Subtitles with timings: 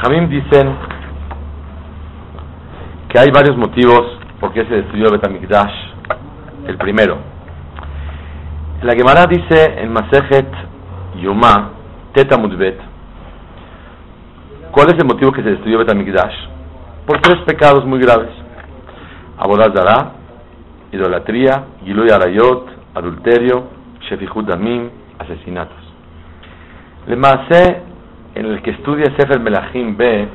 [0.00, 0.76] Jajamim dicen
[3.10, 4.00] que hay varios motivos
[4.40, 5.74] por qué se destruyó Betamikdash.
[6.66, 7.18] El primero,
[8.82, 10.48] la Gemara dice en Masejet
[11.20, 11.72] Yuma,
[12.14, 12.80] Teta Mudbet,
[14.70, 16.34] ¿cuál es el motivo que se destruyó Betamikdash?
[17.06, 18.30] Por tres pecados muy graves:
[19.36, 20.12] Abodazara,
[20.92, 23.64] idolatría, Giluy Arayot, adulterio,
[24.08, 24.88] Shefihud Damim,
[25.18, 25.76] asesinatos.
[27.06, 27.89] Le Masé,
[28.40, 30.26] en el que estudia Sefer Melachim, ve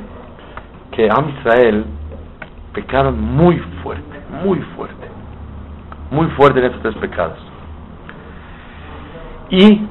[0.91, 1.85] que Am Israel
[2.71, 5.07] pecaron muy fuerte, muy fuerte,
[6.11, 7.39] muy fuerte en estos tres pecados.
[9.49, 9.87] Y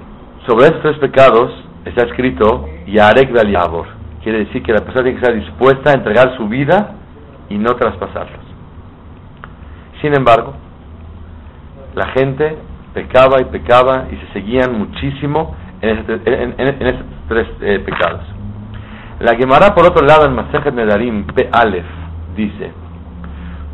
[0.46, 1.50] sobre estos tres pecados
[1.84, 3.88] está escrito Yarek Yabor.
[4.22, 6.94] Quiere decir que la persona tiene que estar dispuesta a entregar su vida
[7.48, 8.44] y no traspasarlos.
[10.00, 10.54] Sin embargo,
[11.96, 12.58] la gente
[12.94, 15.56] pecaba y pecaba y se seguían muchísimo
[15.88, 18.22] en, estos tres eh, pecados.
[19.20, 21.48] La Gemara, por otro lado, en Masejet Nedarim, P.
[21.52, 21.86] Aleph,
[22.36, 22.72] dice,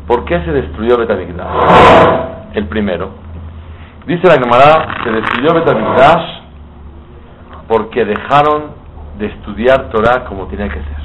[0.07, 1.47] ¿por qué se destruyó Betamigdash?
[2.53, 3.11] El primero.
[4.05, 6.41] Dice la Gemara, se destruyó Betamigdash
[7.67, 8.71] porque dejaron
[9.17, 11.01] de estudiar Torah como tenía que ser.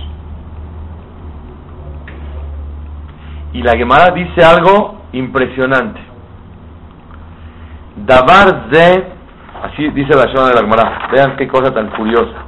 [3.52, 6.00] Y la Gemara dice algo impresionante.
[8.04, 9.15] Dabar de,
[9.62, 12.44] así dice la zona de la Gemara, vean qué cosa tan curiosa.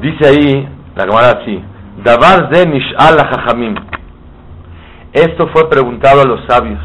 [0.00, 1.62] Dice ahí la Gemara así,
[2.02, 3.74] Dabar de Nish'al Jajamim.
[5.12, 6.80] Esto fue preguntado a los sabios.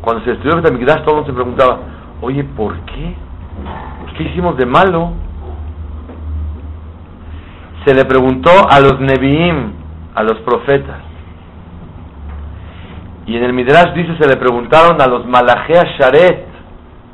[0.00, 1.78] Cuando se estudió Betamigdash, todo el mundo se preguntaba,
[2.20, 3.14] oye, ¿por qué?
[4.16, 5.12] ¿Qué hicimos de malo?
[7.84, 9.72] Se le preguntó a los Nevi'im,
[10.14, 11.07] a los profetas.
[13.28, 16.46] Y en el Midrash dice, se le preguntaron a los Malachea Sharet,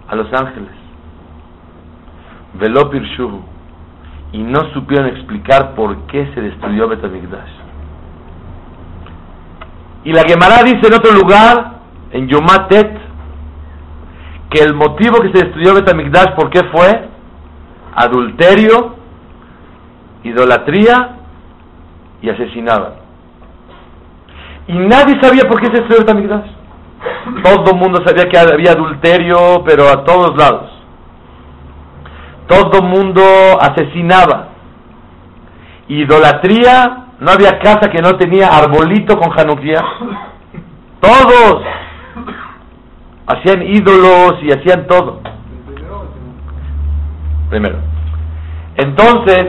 [0.08, 0.70] a los ángeles.
[2.54, 3.42] Velopir Shuhu.
[4.30, 7.50] Y no supieron explicar por qué se destruyó Betamigdash.
[10.04, 11.80] Y la Gemara dice en otro lugar,
[12.12, 12.96] en Yomatet,
[14.50, 17.08] que el motivo que se destruyó Betamigdash, ¿por qué fue?
[17.96, 18.94] Adulterio,
[20.22, 21.16] idolatría
[22.22, 23.03] y asesinaban.
[24.66, 26.50] Y nadie sabía por qué se destruyó Betamigdash.
[27.42, 30.70] Todo el mundo sabía que había adulterio, pero a todos lados.
[32.46, 33.22] Todo el mundo
[33.60, 34.48] asesinaba.
[35.88, 39.84] Idolatría no había casa que no tenía arbolito con Hanukkah.
[41.00, 41.62] Todos
[43.26, 45.20] hacían ídolos y hacían todo.
[47.50, 47.78] Primero.
[48.76, 49.46] Entonces,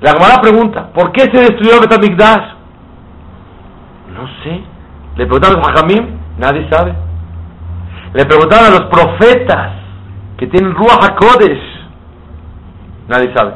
[0.00, 2.57] la Gemara pregunta, ¿por qué se destruyó Betamigdash?
[4.18, 4.60] No sé.
[5.16, 6.92] Le preguntaron a Jamim, nadie sabe.
[8.14, 9.72] Le preguntaron a los profetas
[10.36, 11.60] que tienen Ruach HaKodesh,
[13.08, 13.54] nadie sabe.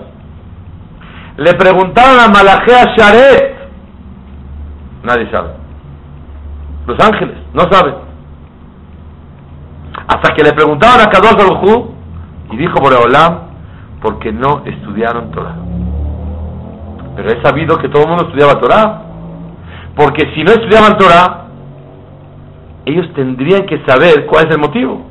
[1.37, 3.53] Le preguntaron a Malajea Sharet.
[5.03, 5.51] Nadie sabe.
[6.87, 7.95] Los ángeles, no saben.
[10.07, 11.91] Hasta que le preguntaron a Kadosh Baruj
[12.51, 13.39] y dijo Boreolam,
[14.01, 15.57] porque no estudiaron Torah.
[17.17, 19.12] Pero he sabido que todo el mundo estudiaba Torah.
[19.97, 21.47] Porque si no estudiaban Torah,
[22.87, 25.07] ellos tendrían que saber cuál es el motivo.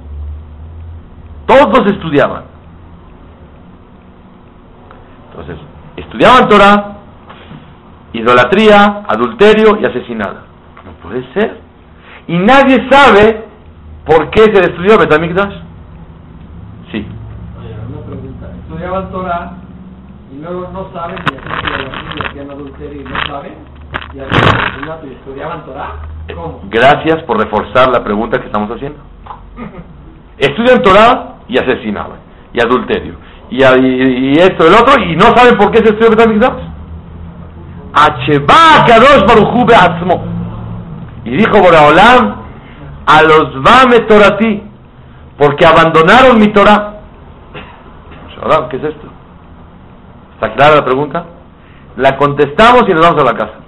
[1.46, 2.44] Todos estudiaban.
[5.30, 5.58] Entonces,
[5.96, 6.98] estudiaban Torah,
[8.14, 10.44] idolatría, adulterio y asesinada.
[10.86, 11.60] No puede ser.
[12.28, 13.46] Y nadie sabe
[14.06, 15.54] por qué se destruyó Betamikdash.
[16.92, 17.06] Sí.
[17.90, 18.50] Una pregunta.
[18.64, 19.54] Estudiaban Torah
[20.34, 23.81] y luego no saben y hacían adulterio y no saben y hacían asesinato
[24.14, 25.94] y estudiaban Torah.
[26.70, 29.00] Gracias por reforzar la pregunta que estamos haciendo.
[30.38, 32.20] Estudian Torah y asesinaban
[32.54, 33.16] y adulterio
[33.52, 36.10] y, esto, el otro, y no saben por qué se estudia
[39.66, 40.24] Beatzmo.
[41.26, 42.36] Y dijo Boraholam,
[43.06, 44.64] a los Vame Torati,
[45.38, 47.02] porque abandonaron mi Torah.
[48.70, 49.08] ¿Qué es esto?
[50.36, 51.26] ¿Está clara la pregunta?
[51.98, 53.61] La contestamos y nos vamos a la casa.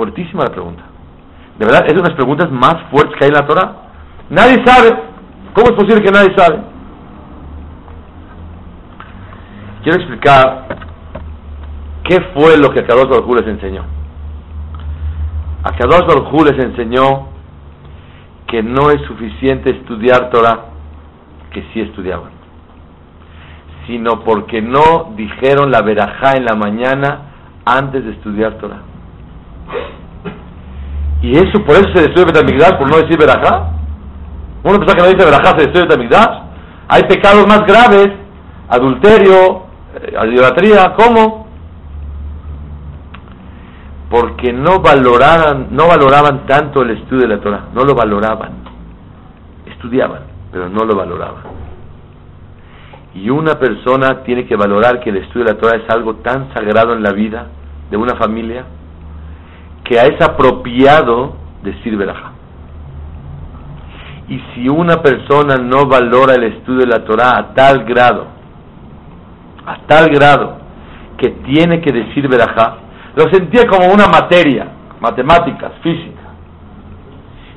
[0.00, 0.82] Fuertísima la pregunta.
[1.58, 3.72] De verdad, es una de las preguntas más fuertes que hay en la Torah.
[4.30, 4.96] Nadie sabe.
[5.52, 6.58] ¿Cómo es posible que nadie sabe?
[9.82, 10.68] Quiero explicar
[12.04, 13.82] qué fue lo que a Kadosh Baruj les enseñó.
[15.64, 17.28] A Kadosh Baruj les enseñó
[18.46, 20.60] que no es suficiente estudiar Torah,
[21.50, 22.30] que sí estudiaban,
[23.86, 27.32] sino porque no dijeron la verajá en la mañana
[27.66, 28.80] antes de estudiar Torah.
[31.22, 33.72] Y eso, por eso se destruye Betamigdash, por no decir Berajá.
[34.62, 36.38] Una persona que no dice Berajá se destruye Betamigdash.
[36.88, 38.08] Hay pecados más graves,
[38.68, 39.64] adulterio,
[39.94, 41.46] eh, idolatría, ¿cómo?
[44.08, 48.52] Porque no valoraban, no valoraban tanto el estudio de la Torah, no lo valoraban.
[49.66, 51.44] Estudiaban, pero no lo valoraban.
[53.14, 56.52] Y una persona tiene que valorar que el estudio de la Torah es algo tan
[56.54, 57.46] sagrado en la vida
[57.90, 58.64] de una familia
[59.90, 61.34] que es apropiado
[61.64, 62.30] decir verajá.
[64.28, 68.28] Y si una persona no valora el estudio de la Torah a tal grado,
[69.66, 70.58] a tal grado,
[71.18, 72.76] que tiene que decir verajá,
[73.16, 74.68] lo sentía como una materia,
[75.00, 76.22] matemáticas, física.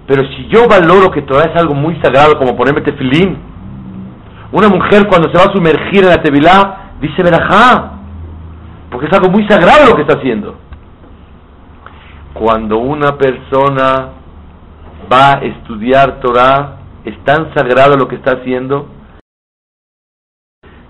[0.08, 3.38] Pero si yo valoro que Torah es algo muy sagrado, como ponerme tefilín,
[4.52, 7.92] una mujer cuando se va a sumergir en la tevilá, dice verajá,
[8.90, 10.63] porque es algo muy sagrado lo que está haciendo
[12.34, 14.10] cuando una persona
[15.12, 18.88] va a estudiar Torah, es tan sagrado lo que está haciendo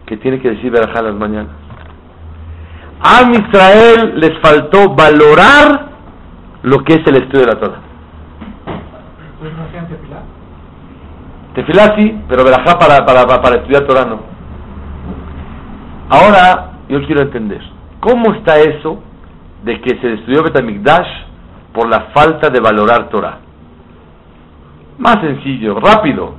[0.06, 1.51] que tiene que decir verajá las mañanas.
[3.01, 5.92] A Israel les faltó valorar
[6.63, 7.81] lo que es el estudio de la Torah.
[9.39, 10.22] ¿Pues no hacían tefilá?
[11.56, 14.22] Tefilá sí, pero verajá para, para, para estudiar Torah no.
[16.10, 17.62] Ahora, yo quiero entender,
[18.00, 19.01] ¿cómo está eso
[19.63, 21.32] de que se destruyó Betamikdash
[21.74, 23.40] por la falta de valorar Torah.
[25.00, 26.36] Más sencillo, rápido.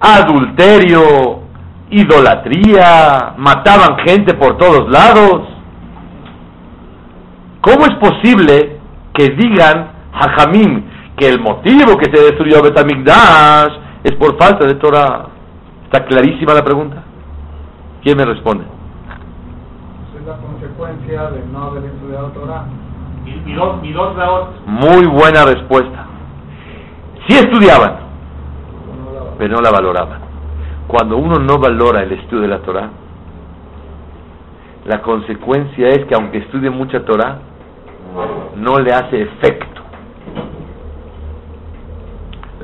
[0.00, 1.40] Adulterio,
[1.90, 5.48] idolatría, mataban gente por todos lados.
[7.60, 8.78] ¿Cómo es posible
[9.12, 10.84] que digan, Hajamim,
[11.16, 13.72] que el motivo que se destruyó Betamigdash
[14.04, 15.26] es por falta de Torah?
[15.84, 17.02] ¿Está clarísima la pregunta?
[18.02, 18.64] ¿Quién me responde?
[20.16, 22.66] Es la consecuencia de no haber estudiado Torah.
[24.66, 26.06] Muy buena respuesta.
[27.26, 27.96] Sí estudiaban,
[29.38, 30.20] pero no la valoraban.
[30.86, 32.88] Cuando uno no valora el estudio de la Torah,
[34.86, 37.38] la consecuencia es que aunque estudie mucha Torah,
[38.56, 39.82] no le hace efecto.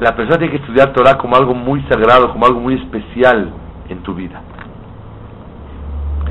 [0.00, 3.50] La persona tiene que estudiar Torah como algo muy sagrado, como algo muy especial
[3.88, 4.40] en tu vida.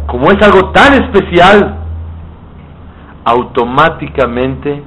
[0.08, 1.83] Como es algo tan especial,
[3.26, 4.84] automáticamente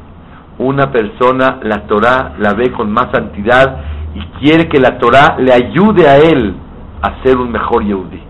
[0.59, 3.79] una persona la Torah la ve con más santidad
[4.15, 6.55] y quiere que la Torah le ayude a él
[7.03, 8.23] a ser un mejor Yehudi.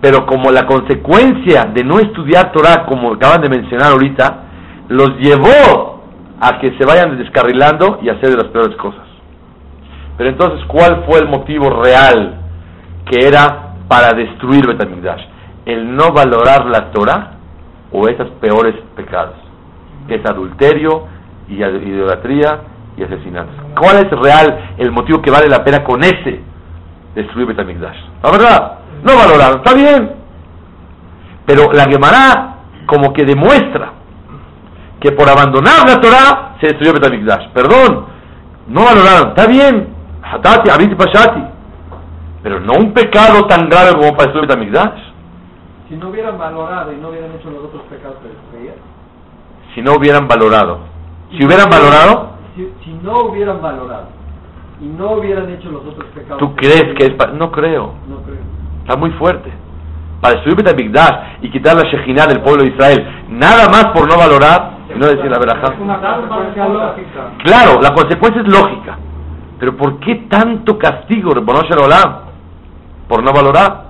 [0.00, 4.42] Pero como la consecuencia de no estudiar Torah, como acaban de mencionar ahorita,
[4.88, 6.02] los llevó
[6.40, 9.06] a que se vayan descarrilando y a hacer de las peores cosas.
[10.18, 12.34] Pero entonces, ¿cuál fue el motivo real
[13.08, 15.22] que era para destruir Betamigdash?
[15.64, 17.41] El no valorar la Torah
[17.92, 19.36] o esos peores pecados,
[20.08, 21.06] que es adulterio
[21.48, 22.60] y idolatría
[22.96, 23.50] y asesinato.
[23.78, 26.40] ¿Cuál es real el motivo que vale la pena con ese
[27.14, 27.98] destruir Betamigdash?
[28.22, 30.12] La verdad, no valoraron, está bien.
[31.46, 32.56] Pero la Gemara
[32.86, 33.92] como que demuestra
[35.00, 37.48] que por abandonar la Torah se destruyó Betamigdash.
[37.52, 38.06] Perdón,
[38.68, 39.88] no valoraron, está bien,
[40.22, 41.42] hatati, abiti, pashati.
[42.42, 45.11] Pero no un pecado tan grave como para destruir Betamigdash
[45.92, 48.72] si no hubieran valorado y no hubieran hecho los otros pecados que les creía.
[49.74, 50.78] Si no hubieran valorado.
[51.30, 52.32] Si hubieran valorado.
[52.56, 54.06] Si, no hubieran valorado
[54.80, 56.38] y no hubieran hecho los otros pecados.
[56.38, 57.92] ¿Tú crees que es No creo.
[58.08, 58.40] No creo.
[58.80, 59.52] Está muy fuerte.
[60.22, 64.16] Para destruir Betamigdash y quitar la Shejinah del pueblo de Israel, nada más por no
[64.16, 65.74] valorar y no decir la verdad.
[67.44, 68.96] Claro, la consecuencia es lógica.
[69.58, 71.32] Pero ¿por qué tanto castigo,
[73.08, 73.88] Por no valorar.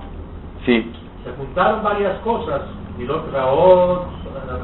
[0.65, 0.91] Sí
[1.53, 2.61] juntaron varias cosas,
[3.31, 4.07] Raot,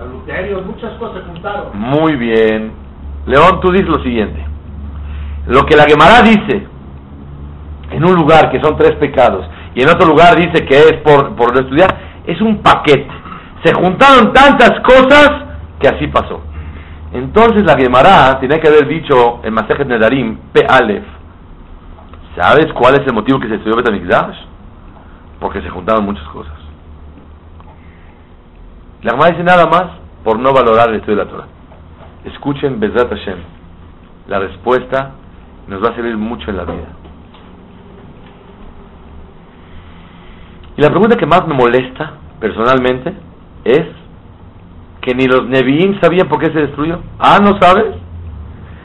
[0.02, 1.68] adulterios, muchas cosas juntaron.
[1.74, 2.72] Muy bien.
[3.28, 4.44] León, tú dices lo siguiente.
[5.46, 6.68] Lo que la Gemara dice
[7.92, 11.36] en un lugar que son tres pecados y en otro lugar dice que es por,
[11.36, 13.08] por estudiar, es un paquete.
[13.64, 15.30] Se juntaron tantas cosas
[15.80, 16.42] que así pasó.
[17.14, 20.66] Entonces la Gemara tenía que haber dicho en Masejet Nedarim, P.
[20.68, 21.06] Aleph,
[22.36, 24.50] ¿sabes cuál es el motivo que se estudió Betamikdash?
[25.40, 26.54] porque se juntaron muchas cosas.
[29.02, 29.86] La Gemara dice nada más
[30.24, 31.48] por no valorar el estudio de la Torah.
[32.26, 33.38] Escuchen Bezrat Hashem.
[34.28, 35.12] La respuesta
[35.68, 36.88] nos va a servir mucho en la vida.
[40.76, 43.14] Y la pregunta que más me molesta personalmente
[43.64, 43.86] es
[45.02, 47.00] que ni los Nevi'im sabían por qué se destruyó.
[47.20, 47.96] Ah, ¿no sabes?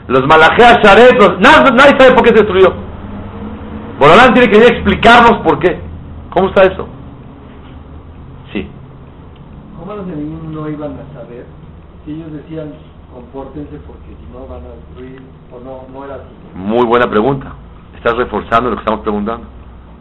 [0.07, 2.73] Los Malajea Sharet, nadie, sabe por qué se destruyó.
[3.99, 5.79] Borolán tiene que explicarnos por qué.
[6.29, 6.87] ¿Cómo está eso?
[10.05, 10.11] Sí.
[10.11, 11.45] ¿Cómo los enemigos no iban a saber
[12.05, 12.71] si ellos decían,
[13.11, 15.21] compórtense porque si no van a destruir
[15.51, 16.35] o no, no era así.
[16.53, 17.53] Muy buena pregunta.
[17.95, 19.47] Estás reforzando lo que estamos preguntando.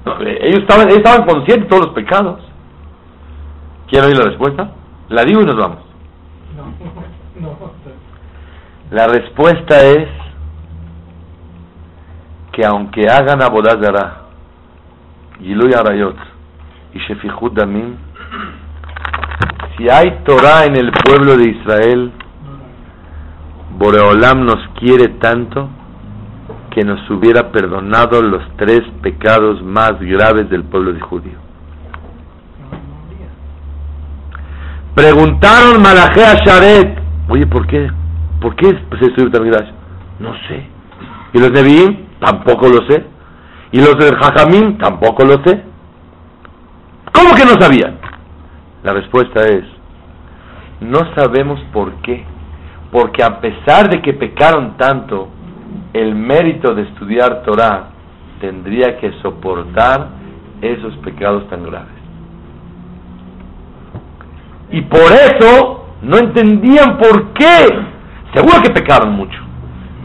[0.05, 2.41] No, eh, ellos, estaban, ellos estaban conscientes de todos los pecados.
[3.89, 4.71] ¿Quieren oír la respuesta?
[5.09, 5.79] La digo y nos vamos.
[6.57, 7.57] No, no.
[8.91, 10.09] La respuesta es
[12.53, 14.25] que aunque hagan abodazara,
[15.41, 16.17] Giluy Arayot
[16.93, 17.97] y Shefihud Damim,
[19.77, 22.13] si hay Torah en el pueblo de Israel,
[23.77, 25.69] Boreolam nos quiere tanto
[26.71, 31.39] que nos hubiera perdonado los tres pecados más graves del pueblo de judío.
[34.95, 37.91] Preguntaron Malajé a Sharet, oye, ¿por qué?
[38.41, 39.71] ¿Por qué se estudió Tamigdash?
[40.21, 40.69] No sé.
[41.33, 42.07] ¿Y los Nevi'im?
[42.21, 43.05] Tampoco lo sé.
[43.73, 44.79] ¿Y los del Jajamín?
[44.79, 45.65] Tampoco lo sé.
[47.13, 48.04] ¿Cómo que no sabían?
[48.85, 49.65] La respuesta es,
[50.81, 52.25] no sabemos por qué.
[52.93, 55.29] Porque a pesar de que pecaron tanto,
[55.95, 57.89] el mérito de estudiar Torah
[58.41, 60.09] tendría que soportar
[60.61, 61.89] esos pecados tan graves.
[64.71, 67.67] Y por eso no entendían por qué.
[68.35, 69.39] Seguro que pecaron mucho,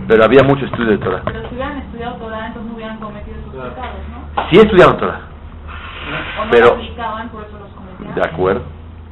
[0.07, 1.21] pero había mucho estudio de Torah.
[1.25, 3.95] Pero si hubieran estudiado Torah, entonces no hubieran cometido esos pecados,
[4.35, 4.49] ¿no?
[4.49, 5.21] Sí estudiaron Torah,
[6.51, 6.77] Pero-
[8.19, 8.61] de acuerdo,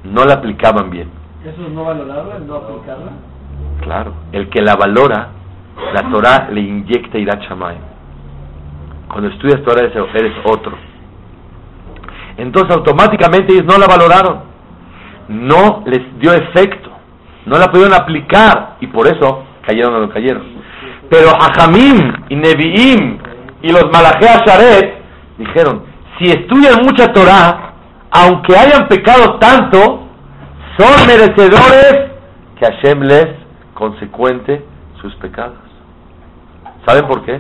[0.03, 1.09] no la aplicaban bien.
[1.43, 3.11] ¿Eso es no valorarla, no aplicarla?
[3.81, 5.29] Claro, el que la valora,
[5.93, 7.81] la Torah le inyecta Irat Shamayim.
[9.07, 10.73] Cuando estudias Torah eres, eres otro.
[12.37, 14.41] Entonces automáticamente ellos no la valoraron.
[15.29, 16.89] No les dio efecto.
[17.45, 20.43] No la pudieron aplicar y por eso cayeron lo que cayeron.
[21.09, 23.17] Pero Hajamim y Nevi'im
[23.61, 24.95] y los Malajea Sharet
[25.37, 25.83] dijeron,
[26.19, 27.73] si estudian mucha Torah,
[28.11, 30.07] aunque hayan pecado tanto,
[30.77, 32.11] son merecedores
[32.59, 33.27] que Hashem les
[33.73, 34.65] consecuente
[35.01, 35.57] sus pecados.
[36.85, 37.39] ¿Saben por qué?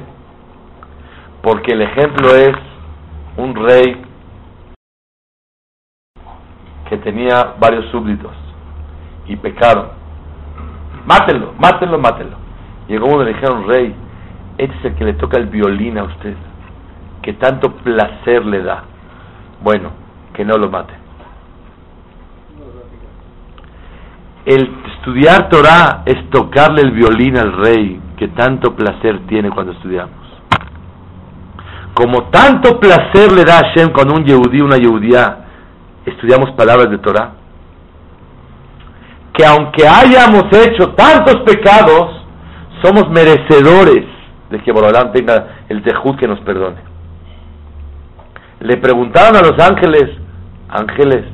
[1.41, 2.55] Porque el ejemplo es
[3.37, 4.01] un rey
[6.89, 8.35] que tenía varios súbditos
[9.27, 9.89] y pecaron.
[11.05, 12.37] Mátenlo, mátenlo, mátenlo.
[12.87, 13.95] Llegó uno y le dijeron, rey,
[14.57, 16.35] este es el que le toca el violín a usted,
[17.21, 18.83] que tanto placer le da.
[19.61, 19.91] Bueno,
[20.37, 20.95] que no lo maten.
[24.45, 30.15] El estudiar Torah es tocarle el violín al rey que tanto placer tiene cuando estudiamos.
[31.95, 35.39] Como tanto placer le da a Hashem cuando un yehudí, una yehudía,
[36.05, 37.31] estudiamos palabras de Torah,
[39.33, 42.23] que aunque hayamos hecho tantos pecados,
[42.83, 44.05] somos merecedores
[44.51, 46.77] de que Borolán tenga el tejud que nos perdone.
[48.59, 50.26] Le preguntaron a los ángeles,
[50.69, 51.25] ángeles,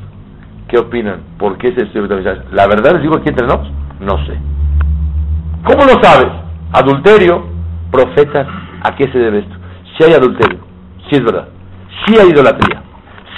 [0.67, 1.21] ¿qué opinan?
[1.37, 2.39] ¿Por qué se Betamigdash?
[2.51, 4.37] La verdad les digo aquí entre nos, no sé.
[5.65, 6.31] ¿Cómo lo sabes?
[6.73, 7.45] Adulterio,
[7.91, 8.47] profetas,
[8.81, 9.55] ¿a qué se debe esto?
[9.97, 10.59] Si hay adulterio,
[11.09, 11.47] si es verdad,
[12.05, 12.81] si hay idolatría,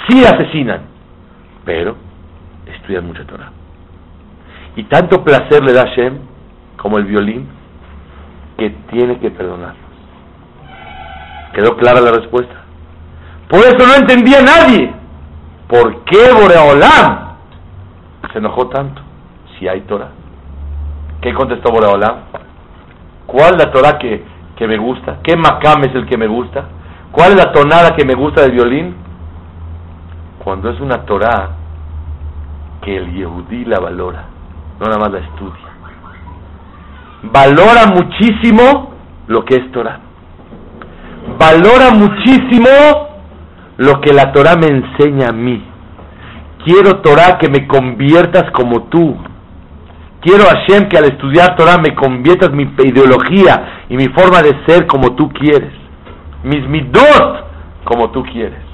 [0.08, 0.80] si asesinan,
[1.64, 1.96] pero
[2.66, 3.50] estudian mucha Torah.
[4.76, 6.18] Y tanto placer le da Shem
[6.76, 7.48] como el violín
[8.58, 9.76] que tiene que perdonarnos.
[11.54, 12.54] ¿Quedó clara la respuesta?
[13.48, 14.92] Por eso no entendía nadie.
[15.68, 17.36] ¿Por qué Boreolam
[18.32, 19.02] se enojó tanto?
[19.58, 20.10] Si hay Torah.
[21.20, 22.16] ¿Qué contestó Boreolam?
[23.26, 24.24] ¿Cuál la Torah que,
[24.56, 25.18] que me gusta?
[25.22, 26.64] ¿Qué macam es el que me gusta?
[27.10, 28.94] ¿Cuál es la tonada que me gusta del violín?
[30.44, 31.50] Cuando es una Torah
[32.82, 34.26] que el Yehudí la valora,
[34.78, 35.66] no nada más la estudia.
[37.22, 38.94] Valora muchísimo
[39.26, 39.98] lo que es Torah.
[41.38, 42.68] Valora muchísimo
[43.78, 45.62] lo que la Torah me enseña a mí.
[46.64, 49.16] Quiero Torah que me conviertas como tú.
[50.20, 54.86] Quiero Hashem que al estudiar Torah me conviertas mi ideología y mi forma de ser
[54.86, 55.72] como tú quieres.
[56.42, 57.46] Mis midot
[57.84, 58.66] como tú quieres.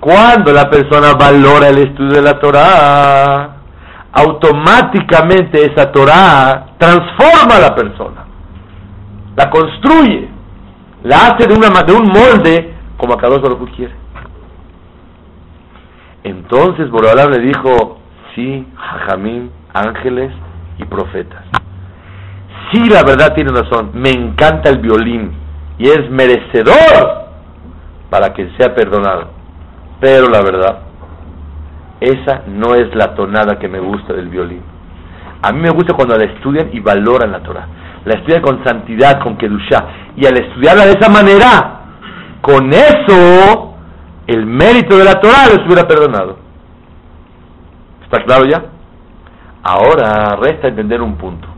[0.00, 3.56] Cuando la persona valora el estudio de la Torah,
[4.12, 8.24] automáticamente esa Torah transforma a la persona,
[9.36, 10.28] la construye,
[11.04, 13.92] la hace de, una, de un molde como Akadosh Baruj quiere.
[16.22, 17.98] Entonces Borobalam le dijo,
[18.32, 20.32] sí, Jajamín, ángeles
[20.78, 21.42] y profetas.
[22.70, 25.32] Sí, la verdad tiene razón, me encanta el violín
[25.78, 27.24] y es merecedor
[28.08, 29.30] para que sea perdonado.
[29.98, 30.82] Pero la verdad,
[32.00, 34.62] esa no es la tonada que me gusta del violín.
[35.42, 37.66] A mí me gusta cuando la estudian y valoran la Torah.
[38.04, 39.88] La estudian con santidad, con kedushá.
[40.16, 41.81] Y al estudiarla de esa manera,
[42.42, 43.74] con eso,
[44.26, 46.36] el mérito de la Torah les hubiera perdonado.
[48.02, 48.64] ¿Está claro ya?
[49.62, 51.48] Ahora resta entender un punto.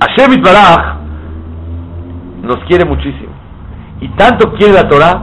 [0.00, 0.96] Hashem Baraj
[2.42, 3.32] nos quiere muchísimo.
[4.00, 5.22] Y tanto quiere la Torah,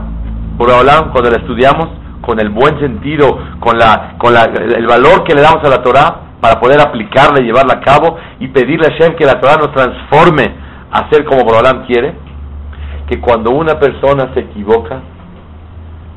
[0.58, 1.88] por hablar cuando la estudiamos,
[2.20, 5.82] con el buen sentido, con, la, con la, el valor que le damos a la
[5.82, 9.56] Torah, para poder aplicarla y llevarla a cabo, y pedirle a Hashem que la Torah
[9.56, 10.54] nos transforme
[10.90, 12.14] a ser como Borolam quiere,
[13.12, 15.02] que cuando una persona se equivoca,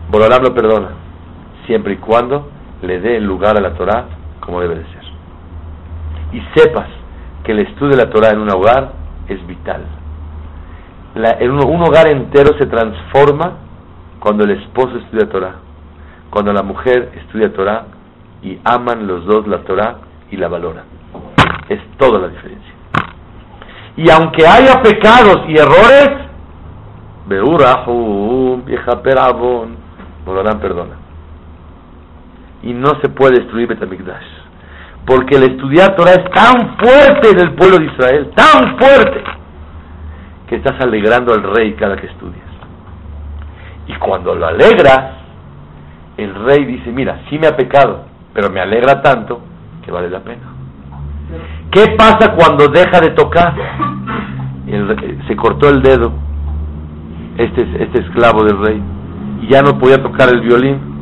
[0.10, 0.92] Borolam lo perdona,
[1.66, 2.50] siempre y cuando
[2.82, 4.06] le dé el lugar a la Torah
[4.40, 5.04] como debe de ser.
[6.32, 6.88] Y sepas
[7.44, 8.94] que el estudio de la Torah en un hogar
[9.28, 9.82] es vital.
[11.16, 13.58] en un, hogar entero se transforma
[14.22, 15.56] cuando el esposo estudia Torah,
[16.30, 17.88] cuando la mujer estudia Torah
[18.42, 19.98] y aman los dos la Torah
[20.32, 20.86] y la valoran.
[21.68, 22.74] Es toda la diferencia.
[23.98, 26.25] Y aunque haya pecados y errores,
[27.28, 29.78] Beurahum, vieja perabón,
[30.26, 30.96] perdona.
[32.64, 34.26] Y no se puede destruir Betamigdash.
[35.06, 39.24] Porque el estudiar Torah es tan fuerte en el pueblo de Israel, tan fuerte,
[40.48, 42.44] que estás alegrando al rey cada que estudias.
[43.88, 45.12] Y cuando lo alegras,
[46.18, 49.42] el rey dice, mira, sí me ha pecado, pero me alegra tanto
[49.84, 50.42] que vale la pena.
[51.72, 53.54] ¿Qué pasa cuando deja de tocar?
[55.28, 56.12] se cortó el dedo,
[57.38, 58.82] este, este esclavo del rey,
[59.42, 60.96] y ya no podía tocar el violín.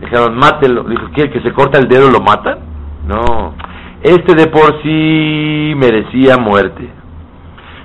[0.00, 0.84] Dijeron, mátelo.
[0.84, 1.30] Dijo, ¿qué?
[1.30, 2.58] ¿Que se corta el dedo lo matan?
[3.06, 3.54] No,
[4.02, 6.88] este de por sí merecía muerte.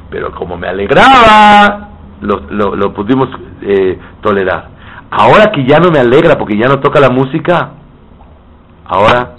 [0.09, 1.89] Pero como me alegraba,
[2.21, 3.29] lo, lo, pudimos
[3.61, 4.69] eh, tolerar.
[5.11, 7.71] Ahora que ya no me alegra porque ya no toca la música,
[8.85, 9.33] ahora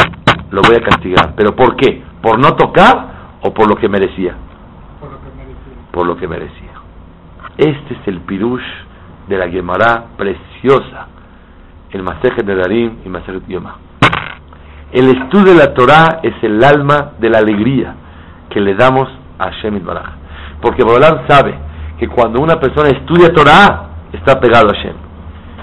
[0.51, 1.35] lo voy a castigar.
[1.37, 2.03] ¿Pero por qué?
[2.23, 4.37] ¿Por no tocar o por lo que merecía?
[5.01, 5.91] Por lo que merecía.
[5.91, 6.68] Por lo que merecía.
[7.59, 8.63] Este es el pirush
[9.27, 11.09] de la Gemara preciosa,
[11.91, 13.75] el Masejet de Darim y Masejet Yomah.
[14.93, 17.97] El estudio de la Torah es el alma de la alegría
[18.49, 19.09] que le damos
[19.41, 20.07] a Hashem Baraj.
[20.63, 21.59] Porque Borolam sabe
[21.99, 24.95] que cuando una persona estudia Torah, está pegado a Hashem.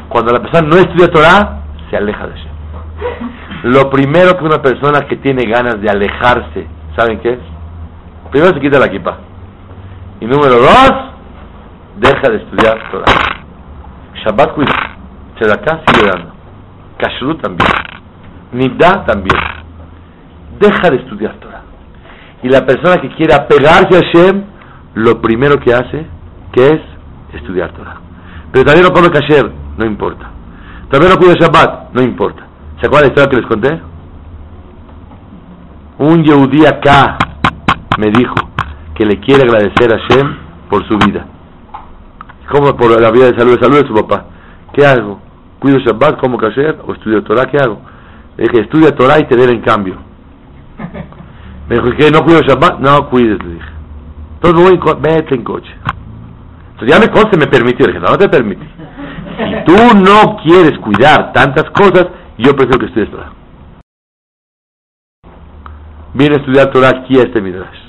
[0.10, 2.51] Cuando la persona no estudia Torah, se aleja de Hashem.
[3.71, 7.39] Lo primero que una persona que tiene ganas de alejarse, ¿saben qué es?
[8.31, 9.17] Primero se quita la equipa.
[10.19, 11.14] Y número dos,
[11.97, 13.05] deja de estudiar Torah.
[14.23, 14.73] Shabbat cuida.
[15.39, 16.34] Tzedakah sigue dando.
[16.97, 17.86] Kashrut también
[18.77, 19.38] da también.
[20.60, 21.62] Deja de estudiar Torah.
[22.43, 24.43] Y la persona que quiere apegarse a Hashem,
[24.95, 26.05] lo primero que hace,
[26.53, 26.81] que es
[27.34, 27.97] estudiar Torah.
[28.51, 30.29] Pero también no come kasher, no importa.
[30.89, 32.43] También no cuida Shabbat, no importa.
[32.79, 33.81] ¿Se acuerdan la historia que les conté?
[35.97, 37.17] Un Yehudí acá
[37.97, 38.36] me dijo
[38.93, 40.38] que le quiere agradecer a Hashem
[40.69, 41.25] por su vida.
[42.51, 43.58] ¿Cómo por la vida de salud?
[43.58, 44.25] De salud de su papá.
[44.73, 45.19] ¿Qué hago?
[45.60, 47.45] ¿Cuido Shabbat como kasher o estudio Torah?
[47.45, 47.81] ¿Qué hago?
[48.38, 49.95] Le dije, estudia Torah y te den en cambio.
[51.69, 52.12] Me dijo, ¿qué?
[52.12, 52.79] ¿No cuido Shabbat?
[52.79, 53.69] No, cuides, le dije.
[54.36, 55.73] Entonces voy, vete en coche.
[56.73, 57.88] Entonces ya me conste, me permitió.
[57.88, 58.63] Le dije, no, no te permite.
[59.38, 63.31] Si tú no quieres cuidar tantas cosas, yo prefiero que estudies Torah.
[66.13, 67.79] Viene a estudiar Torah aquí a este Midrash.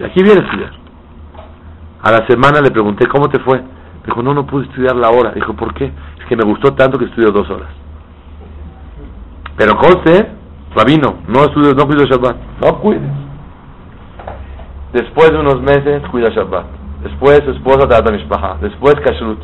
[0.00, 0.81] Y aquí viene a estudiar.
[2.02, 3.62] A la semana le pregunté, ¿cómo te fue?
[4.04, 5.30] Dijo, no, no pude estudiar la hora.
[5.30, 5.84] Dijo, ¿por qué?
[5.86, 7.68] Es que me gustó tanto que estudio dos horas.
[9.56, 10.28] Pero conste,
[10.74, 13.02] rabino, no estudies, no cuides Shabbat, no cuides.
[14.92, 16.66] Después de unos meses, cuida Shabbat.
[17.04, 18.58] Después su esposa da Mishpaha.
[18.60, 19.40] Después Kashrut.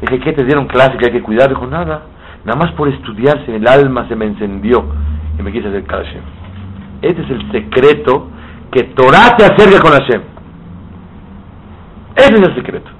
[0.00, 1.48] Dije, ¿qué te dieron clase que hay que cuidar?
[1.48, 2.02] Dijo, nada.
[2.44, 4.84] Nada más por estudiarse, el alma se me encendió
[5.38, 6.22] y me quise acercar a Hashem.
[7.02, 8.28] Este es el secreto
[8.70, 10.37] que Torah te acerca con Hashem.
[12.18, 12.90] Ese es el secreto.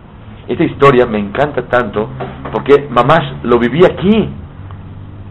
[0.47, 2.09] Esta historia me encanta tanto
[2.53, 4.31] porque mamás lo viví aquí.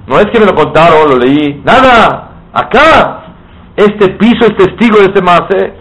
[0.08, 1.62] No es que me lo contaron, lo leí.
[1.66, 2.32] Nada.
[2.54, 3.24] Acá.
[3.76, 5.74] Este piso es testigo de este mase.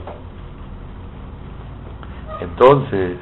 [2.40, 3.16] Entonces,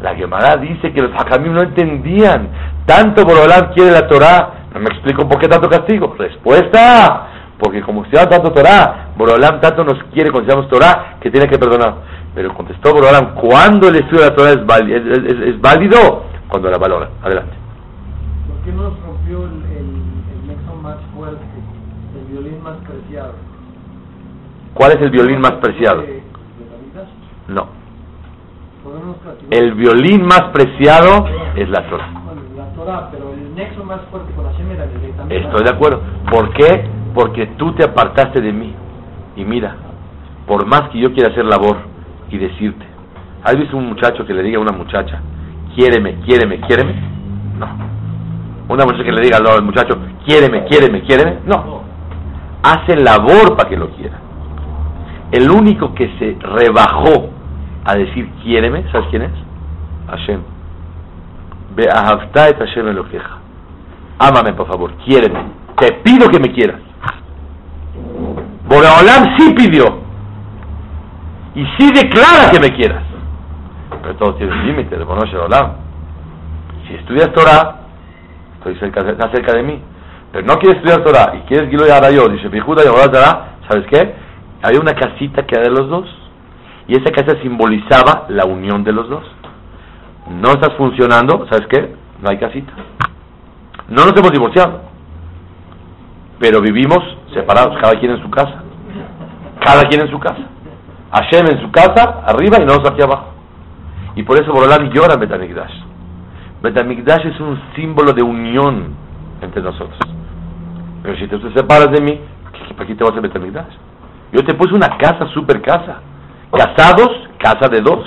[0.00, 2.48] la Gemara dice que los Hakamim no entendían.
[2.86, 4.66] Tanto Borolam quiere la Torah.
[4.72, 6.14] No me explico por qué tanto castigo.
[6.18, 7.28] Respuesta.
[7.58, 11.58] Porque como estudiamos tanto Torah, Borolam tanto nos quiere cuando estudiamos Torah que tiene que
[11.58, 11.94] perdonar.
[12.36, 14.98] Pero contestó Borolam, ¿cuándo el estudio de la Torah es válido?
[14.98, 16.24] Es, válido?
[16.48, 17.08] Cuando la valora.
[17.22, 17.54] Adelante.
[18.46, 19.66] ¿Por qué nos rompió el
[22.62, 23.32] más preciado.
[24.74, 26.04] ¿Cuál es el violín más preciado?
[27.48, 27.68] No.
[29.50, 32.10] El violín más preciado es la Torah.
[32.56, 34.84] La Torah, pero el nexo más fuerte con Hashem era
[35.30, 36.00] Estoy de acuerdo.
[36.30, 36.84] ¿Por qué?
[37.14, 38.74] Porque tú te apartaste de mí.
[39.36, 39.76] Y mira,
[40.46, 41.95] por más que yo quiera hacer labor
[42.30, 42.84] y decirte,
[43.44, 45.20] ¿has visto un muchacho que le diga a una muchacha,
[45.74, 46.94] quiéreme, quiéreme, quiéreme?
[47.58, 47.68] No.
[48.68, 51.38] Una muchacha que le diga al muchacho, quiéreme, quiéreme, quiéreme?
[51.46, 51.82] No.
[52.62, 54.18] hace labor para que lo quiera.
[55.30, 57.30] El único que se rebajó
[57.84, 59.32] a decir quiéreme, ¿sabes quién es?
[60.08, 60.40] Hashem.
[61.76, 63.38] Ve a et Hashem queja.
[64.18, 65.40] Ámame, por favor, quiéreme.
[65.78, 66.80] Te pido que me quieras.
[68.68, 70.05] Boreolam sí pidió.
[71.56, 73.02] Y sí declara que me quieras.
[74.02, 75.72] Pero todo tiene un límite, de Olam.
[76.86, 77.80] Si estudias Torah,
[78.58, 79.80] estoy cerca, está cerca de mí.
[80.32, 84.14] Pero no quieres estudiar Torah y quieres Gilo yo dice Pijuda y ¿sabes qué?
[84.62, 86.06] Había una casita que era de los dos.
[86.88, 89.24] Y esa casa simbolizaba la unión de los dos.
[90.28, 91.94] No estás funcionando, ¿sabes qué?
[92.20, 92.72] No hay casita.
[93.88, 94.82] No nos hemos divorciado.
[96.38, 96.98] Pero vivimos
[97.32, 98.62] separados, cada quien en su casa.
[99.64, 100.55] Cada quien en su casa.
[101.16, 103.32] Hashem en su casa, arriba, y nosotros aquí abajo.
[104.16, 105.72] Y por eso Borolán llora Betamigdash.
[106.62, 108.94] Betamigdash es un símbolo de unión
[109.40, 109.98] entre nosotros.
[111.02, 112.20] Pero si te, separas de mí,
[112.76, 113.74] ¿para qué te vas a Betamigdash?
[114.32, 116.00] Yo te puse una casa, super casa.
[116.52, 118.04] Casados, casa de dos,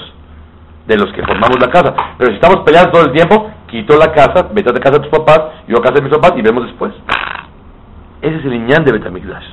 [0.87, 1.93] de los que formamos la casa.
[2.17, 5.19] Pero si estamos peleando todo el tiempo, quito la casa, vete a casa de tus
[5.19, 6.93] papás, yo a casa de mis papás y vemos después.
[8.21, 9.45] Ese es el iñán de Betamigdash.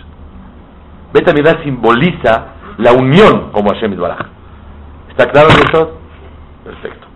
[1.13, 4.27] Betamigdash simboliza la unión como Hashem Baraj.
[5.09, 5.99] ¿Está claro eso?
[6.65, 7.07] Perfecto.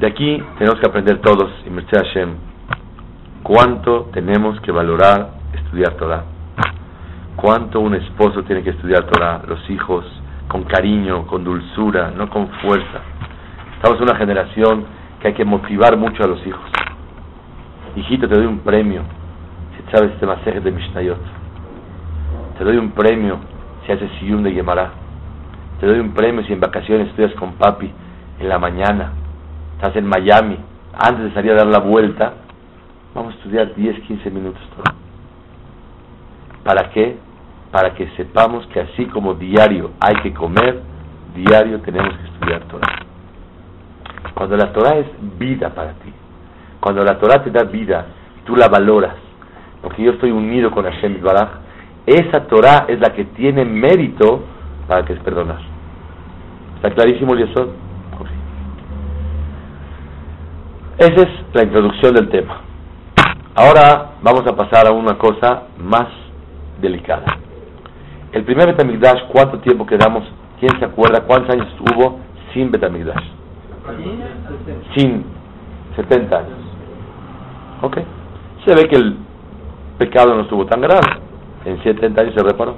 [0.00, 2.34] De aquí tenemos que aprender todos, y merced Hashem,
[3.42, 6.24] cuánto tenemos que valorar estudiar Torah.
[7.36, 10.04] Cuánto un esposo tiene que estudiar Torah, los hijos,
[10.48, 13.00] con cariño, con dulzura, no con fuerza.
[13.76, 14.84] Estamos en una generación
[15.20, 16.70] que hay que motivar mucho a los hijos.
[17.96, 19.02] Hijito, te doy un premio
[19.76, 21.37] si sabes este masaje de Mishnayot.
[22.58, 23.38] Te doy un premio
[23.86, 24.90] si haces Siyum de Gemara.
[25.78, 27.88] Te doy un premio si en vacaciones estudias con papi
[28.40, 29.12] en la mañana.
[29.76, 30.58] Estás en Miami.
[30.92, 32.32] Antes de salir a dar la vuelta,
[33.14, 34.60] vamos a estudiar 10, 15 minutos.
[36.64, 37.16] ¿Para qué?
[37.70, 40.80] Para que sepamos que así como diario hay que comer,
[41.36, 43.06] diario tenemos que estudiar Torah.
[44.34, 45.06] Cuando la Torah es
[45.38, 46.12] vida para ti,
[46.80, 48.06] cuando la Torah te da vida
[48.44, 49.14] tú la valoras,
[49.80, 51.67] porque yo estoy unido con Hashem Baraj,
[52.08, 54.42] esa Torah es la que tiene mérito
[54.86, 55.58] para que es perdonar.
[56.76, 57.68] ¿Está clarísimo el Yesod?
[60.96, 62.62] Esa es la introducción del tema.
[63.54, 66.08] Ahora vamos a pasar a una cosa más
[66.80, 67.26] delicada.
[68.32, 70.24] El primer Betamigdash, ¿cuánto tiempo quedamos?
[70.60, 72.20] ¿Quién se acuerda cuántos años hubo
[72.54, 73.24] sin Betamigdash?
[74.96, 75.24] Sin
[75.94, 76.58] 70 años.
[77.82, 77.98] Ok.
[78.64, 79.16] Se ve que el
[79.98, 81.27] pecado no estuvo tan grave
[81.64, 82.76] en 70 años se reparó.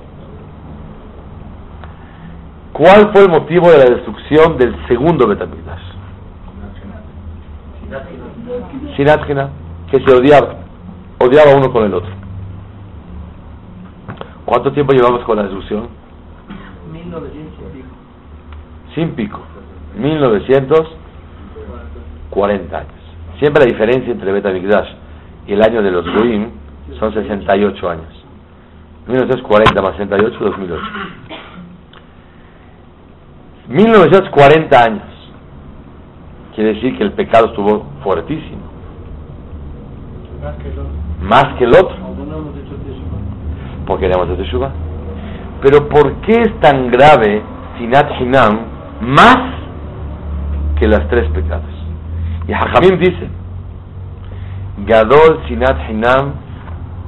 [2.72, 5.82] ¿Cuál fue el motivo de la destrucción del segundo Betamigdash?
[8.96, 9.50] Sinatgina,
[9.90, 10.60] que se odiaba,
[11.18, 12.10] odiaba uno con el otro.
[14.44, 15.88] ¿Cuánto tiempo llevamos con la destrucción?
[16.92, 17.88] 1900 pico.
[18.94, 19.40] Sin pico.
[19.96, 22.92] 1940 años.
[23.38, 24.88] Siempre la diferencia entre Betamigdash
[25.46, 26.50] y el año de los Goim
[26.98, 28.19] son 68 años.
[29.06, 30.82] 1940 más 68, 2008.
[33.68, 35.02] 1940 años.
[36.54, 38.62] Quiere decir que el pecado estuvo fuertísimo.
[41.22, 41.96] Más que el otro.
[43.86, 44.70] Porque no hemos hecho
[45.62, 47.42] Pero ¿por qué es tan grave
[47.78, 48.60] Sinat Hinam
[49.00, 49.38] más
[50.78, 51.64] que las tres pecados?
[52.48, 53.28] Y Hajamim dice,
[54.86, 56.32] Gadol Sinat Hinam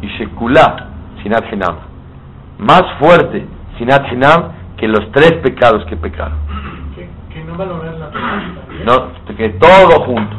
[0.02, 0.91] y Shekulah
[1.22, 1.92] Sinat Hinam
[2.62, 3.44] más fuerte,
[3.76, 6.38] Sinat Hinam, que los tres pecados que pecaron.
[6.94, 8.10] Que, no valorar la
[8.84, 10.36] No, que todo junto.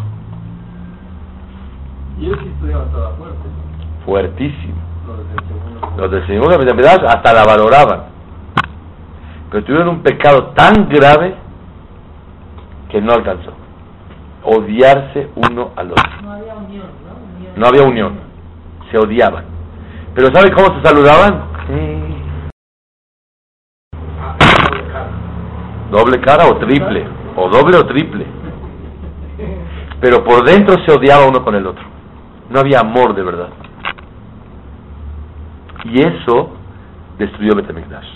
[2.19, 3.39] Y ellos estudiaban toda fuerte.
[4.05, 4.75] Fuertísimo.
[5.97, 7.09] Los del segundo.
[7.09, 8.03] Hasta la valoraban.
[9.51, 11.35] Pero tuvieron un pecado tan grave
[12.89, 13.53] que no alcanzó.
[14.43, 16.03] Odiarse uno al otro.
[16.21, 16.87] No había unión,
[17.55, 17.59] ¿no?
[17.59, 18.13] No había unión.
[18.91, 19.52] Se odiaban.
[20.15, 21.51] Pero ¿sabe cómo se saludaban?
[25.91, 28.25] Doble cara o triple, o doble o triple.
[29.99, 31.83] Pero por dentro se odiaba uno con el otro.
[32.49, 33.49] No había amor de verdad.
[35.85, 36.51] Y eso
[37.17, 38.07] destruyó Betamigdash.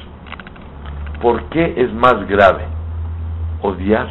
[1.21, 2.65] ¿Por qué es más grave
[3.61, 4.07] odiar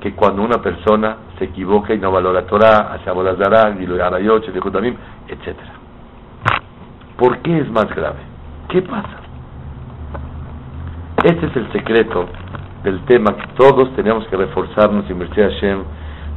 [0.00, 3.94] que cuando una persona se equivoca y no valora Torah, hace Abolazará, y lo
[5.28, 5.72] etcétera?
[7.16, 8.20] ¿Por qué es más grave?
[8.68, 9.20] ¿Qué pasa?
[11.24, 12.28] Este es el secreto
[12.84, 15.82] del tema que todos tenemos que reforzarnos y invertir a Hashem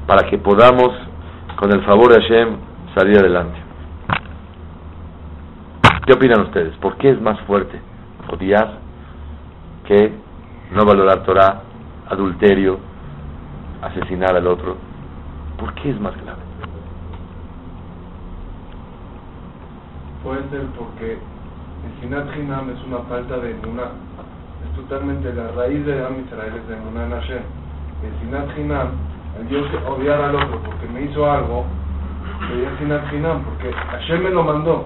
[0.08, 0.92] para que podamos,
[1.58, 2.56] con el favor de Hashem,
[2.96, 3.60] salir adelante.
[6.06, 6.76] ¿Qué opinan ustedes?
[6.78, 7.80] ¿Por qué es más fuerte
[8.28, 8.80] odiar
[9.86, 10.14] que
[10.72, 11.62] no valorar Torah,
[12.10, 12.80] adulterio,
[13.82, 14.91] asesinar al otro?
[15.62, 16.42] ¿Por qué es más grave?
[20.24, 23.84] Puede ser porque el Sinat Hinam es una falta de una
[24.66, 27.44] es totalmente la raíz de Am Israel es de Emuná en Hashem.
[28.02, 28.88] El Sinat Hinam,
[29.40, 31.66] el Dios odiar al otro porque me hizo algo,
[32.48, 34.86] sería Sinat Hinam, porque Hashem me lo mandó.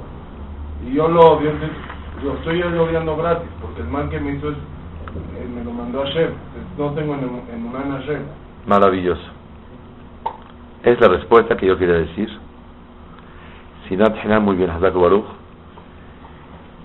[0.86, 1.52] Y yo lo odio,
[2.22, 6.04] yo estoy odiando gratis, porque el mal que me hizo es, eh, me lo mandó
[6.04, 6.32] Hashem.
[6.78, 8.22] No tengo Emuná en Hashem.
[8.68, 9.35] Maravilloso.
[10.86, 12.30] Es la respuesta que yo quería decir.
[13.90, 15.26] Sinat Hinam, muy bien, Hazak Baruch.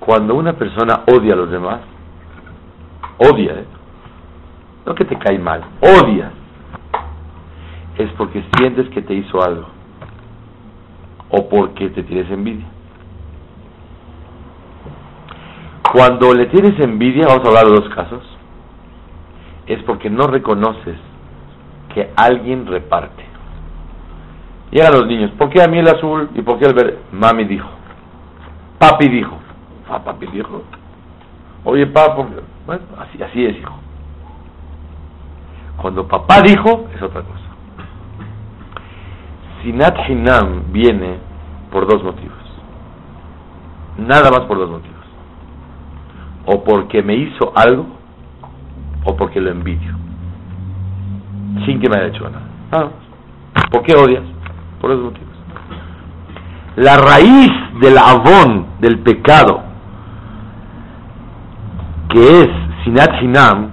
[0.00, 1.80] Cuando una persona odia a los demás,
[3.18, 3.66] odia, ¿eh?
[4.86, 6.32] no que te cae mal, odia,
[7.98, 9.66] es porque sientes que te hizo algo
[11.28, 12.66] o porque te tienes envidia.
[15.92, 18.38] Cuando le tienes envidia, vamos a hablar de dos casos,
[19.66, 20.96] es porque no reconoces
[21.92, 23.29] que alguien reparte.
[24.70, 26.98] Llegan los niños, ¿por qué a mí el azul y por qué el verde?
[27.12, 27.68] Mami dijo,
[28.78, 29.36] papi dijo,
[29.90, 30.62] ah, papi dijo,
[31.64, 32.22] oye papi,
[32.66, 33.74] bueno, así, así es hijo.
[35.76, 37.40] Cuando papá dijo, es otra cosa.
[39.62, 41.18] Sinat Hinam viene
[41.72, 42.36] por dos motivos.
[43.98, 44.96] Nada más por dos motivos.
[46.46, 47.86] O porque me hizo algo,
[49.04, 49.94] o porque lo envidio.
[51.64, 52.46] Sin que me haya hecho nada.
[52.70, 52.90] Nada
[53.70, 54.22] ¿Por qué odias?
[54.80, 55.28] Por esos motivos.
[56.76, 59.62] La raíz del avón, del pecado,
[62.08, 62.48] que es
[62.84, 63.70] Sinat Hinam,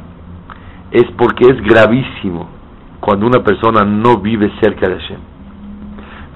[0.91, 2.49] es porque es gravísimo
[2.99, 5.19] cuando una persona no vive cerca de Hashem.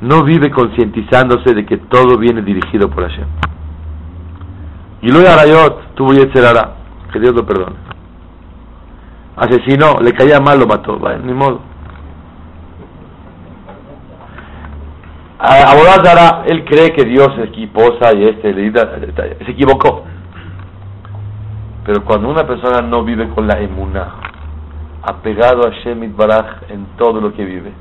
[0.02, 3.28] No vive concientizándose de que todo viene dirigido por Hashem.
[5.02, 6.76] Y luego Arayot tuvo Yetzerara,
[7.12, 7.76] que Dios lo perdone.
[9.36, 11.71] Asesinó, le caía mal, lo mató, ni modo.
[15.44, 20.04] Abodazara, él cree que Dios es equiposa y este se equivocó.
[21.84, 24.08] Pero cuando una persona no vive con la emuna,
[25.02, 27.72] apegado a Shemit Baraj en todo lo que vive,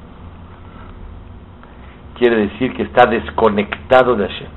[2.19, 4.49] quiere decir que está desconectado de Hashem.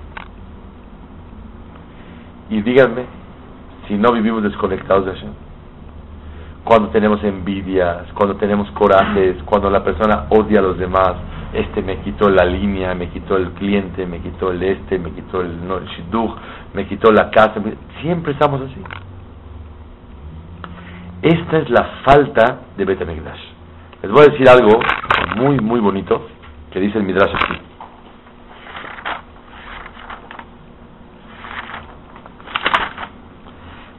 [2.52, 3.04] Y díganme,
[3.90, 5.34] si no vivimos desconectados de Hashem,
[6.64, 11.16] cuando tenemos envidias, cuando tenemos corajes, cuando la persona odia a los demás,
[11.54, 15.42] este me quitó la línea, me quitó el cliente, me quitó el este, me quitó
[15.42, 15.80] el, no,
[16.74, 17.56] me quitó la casa,
[18.02, 18.82] siempre estamos así.
[21.22, 23.40] Esta es la falta de Betamigdash.
[24.02, 24.80] Les voy a decir algo
[25.38, 26.28] muy, muy bonito
[26.72, 27.60] que dice el Midrash aquí.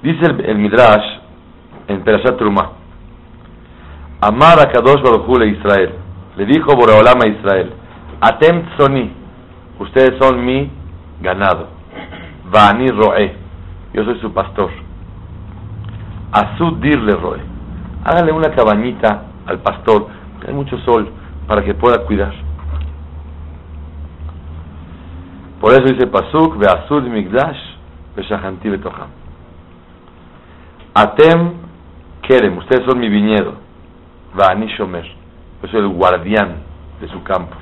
[0.03, 1.21] Dice el, Midrash
[1.89, 2.73] en Perashat Truma,
[4.21, 5.95] Amar a Kadosh Baruch le Israel,
[6.37, 7.73] le dijo Boreolam a Israel,
[8.21, 9.13] Atem Tzoni,
[9.79, 10.71] ustedes son mi
[11.21, 11.69] ganado,
[12.51, 13.37] Vani Roe,
[13.93, 14.71] yo soy su pastor
[16.35, 17.39] a su dirle roe.
[18.05, 20.09] Hágale una cabañita al pastor,
[20.41, 21.09] que hay mucho sol,
[21.47, 22.35] para que pueda cuidar.
[25.61, 27.59] Por eso dice Pasuk, Beasud Migdash,
[28.17, 29.11] Beshahanti Betoham.
[30.93, 31.53] Atem
[32.23, 33.55] Kerem, ustedes son mi viñedo.
[34.35, 35.07] Vaani Shomer,
[35.65, 36.57] es el guardián
[37.01, 37.57] de su campo.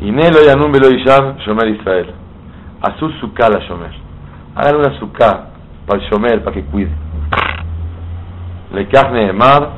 [0.00, 2.14] Inelo Yanum Belo Isham Shomer Israel.
[2.80, 3.92] Azú suká la Shomer.
[4.54, 5.46] Hagan una suká
[5.86, 6.90] para el Shomer, para que cuide.
[8.72, 9.68] Le carne emar,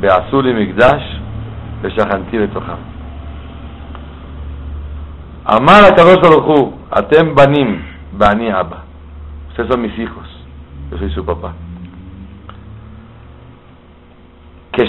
[0.00, 1.02] be azul y migdash,
[1.82, 2.78] be shahanti betoham.
[5.44, 8.84] Amar a Kadosh Baruchu, atem banim, bani abba.
[9.50, 10.26] Ustedes son mis hijos,
[10.90, 11.52] yo soy su papá.
[14.72, 14.86] Que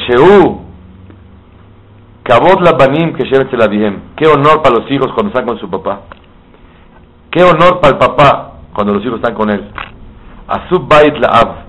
[2.32, 4.16] Kabot Labanim que el este Abihem.
[4.16, 6.04] Qué honor para los hijos cuando están con su papá.
[7.30, 9.70] Qué honor para el papá cuando los hijos están con él.
[10.48, 11.66] Azub Bait Laav.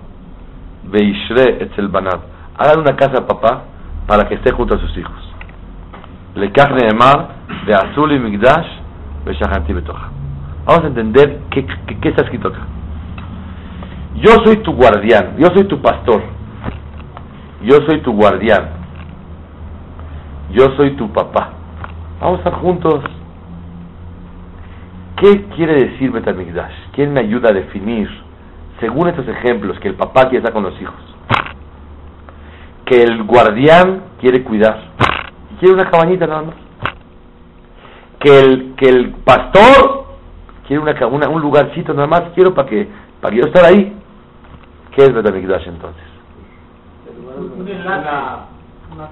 [0.85, 2.20] Beishre Etzel Banad.
[2.57, 3.64] Hagan una casa a papá
[4.07, 5.35] para que esté junto a sus hijos.
[6.37, 7.29] Le Neemar
[7.66, 8.68] de Azul y Migdash
[9.25, 10.11] Beshahanti Betoja.
[10.64, 12.61] Vamos a entender qué, qué, qué está escrito acá.
[14.14, 16.22] Yo soy tu guardián, yo soy tu pastor,
[17.64, 18.82] yo soy tu guardián
[20.53, 21.51] yo soy tu papá.
[22.21, 23.03] Vamos a estar juntos.
[25.17, 26.75] ¿Qué quiere decir Betamigdash?
[26.93, 28.09] ¿Quién me ayuda a definir
[28.83, 30.95] según estos ejemplos, que el papá quiere estar con los hijos,
[32.85, 34.77] que el guardián quiere cuidar,
[35.61, 36.55] quiere una cabañita nada más,
[38.19, 40.07] que el, que el pastor
[40.67, 42.88] quiero una, un lugarcito nada más, quiero para que,
[43.21, 43.97] para yo estar ahí.
[44.97, 46.03] ¿Qué es Betamikdash entonces?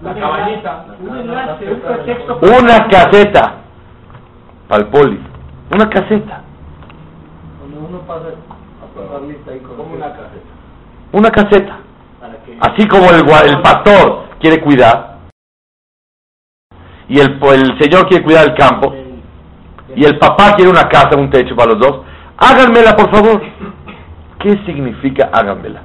[0.02, 0.86] La cabañita.
[1.00, 2.38] Un enlace, un pretexto.
[2.42, 3.54] Una caseta
[4.68, 5.20] para el poli,
[5.74, 6.42] una caseta,
[7.60, 9.94] Donde uno pasa a pasar lista ahí con Como
[11.12, 11.76] una caseta.
[12.60, 15.18] Así como el, gua- el pastor quiere cuidar
[17.08, 18.94] y el, el señor quiere cuidar el campo
[19.96, 22.00] y el papá quiere una casa, un techo para los dos,
[22.36, 23.42] háganmela por favor.
[24.38, 25.82] ¿Qué significa háganmela?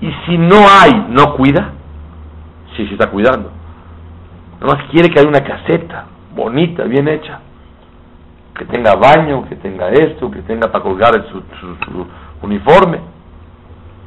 [0.00, 1.72] Y si no hay, no cuida,
[2.78, 3.50] sí se está cuidando.
[4.60, 7.40] Nomás quiere que haya una caseta bonita, bien hecha,
[8.56, 12.06] que tenga baño, que tenga esto, que tenga para colgar su, su-
[12.42, 13.00] uniforme,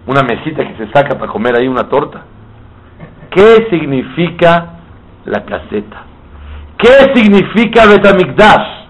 [0.08, 2.24] una mesita que se saca para comer ahí una torta.
[3.30, 4.80] ¿Qué significa
[5.26, 6.04] la caseta?
[6.78, 8.82] ¿Qué significa Betamikdash?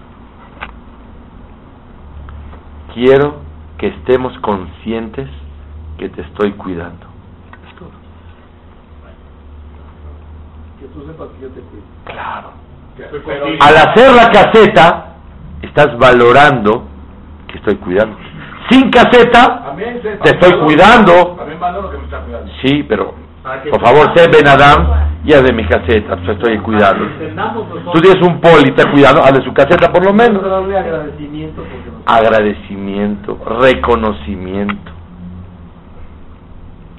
[2.94, 3.36] Quiero
[3.78, 5.28] que estemos conscientes
[5.98, 7.06] que te estoy cuidando.
[7.68, 7.90] Es todo.
[10.80, 11.84] Que tú sepas que yo te cuido.
[12.04, 12.50] Claro.
[12.96, 13.58] que estoy contigo.
[13.60, 15.06] Al hacer la caseta,
[15.62, 16.84] estás valorando
[17.48, 18.16] que estoy cuidando.
[18.70, 21.34] Sin caseta, sé- te estoy cuidando.
[21.36, 22.50] También valoro que me está cuidando.
[22.62, 23.14] Sí, pero
[23.70, 24.86] por favor, sé Ben Adam
[25.24, 27.04] y haz de mi caseta, pues estoy cuidando.
[27.92, 30.42] Tú tienes un poli, está cuidando, haz de su caseta por lo menos.
[32.06, 34.92] Agradecimiento, reconocimiento.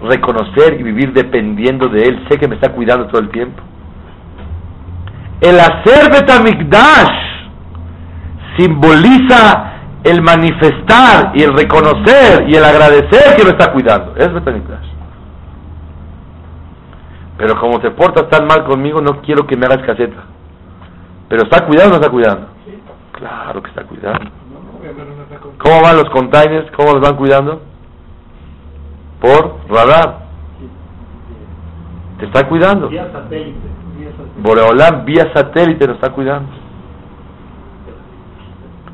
[0.01, 2.25] Reconocer y vivir dependiendo de Él.
[2.29, 3.62] Sé que me está cuidando todo el tiempo.
[5.43, 7.12] El hacer Betamikdash
[8.58, 9.73] simboliza
[10.06, 14.15] el manifestar y el reconocer y el agradecer que me está cuidando.
[14.15, 14.88] Es Betamikdash.
[17.38, 20.23] Pero como te portas tan mal conmigo, no quiero que me hagas caseta.
[21.27, 22.47] Pero está cuidando o no está cuidando.
[23.12, 24.32] Claro que está cuidando.
[25.58, 26.71] ¿Cómo van los containers?
[26.71, 27.62] ¿Cómo los van cuidando?
[29.19, 30.19] Por radar.
[32.19, 32.89] Te está cuidando.
[34.38, 36.50] Boreolán vía satélite nos está cuidando.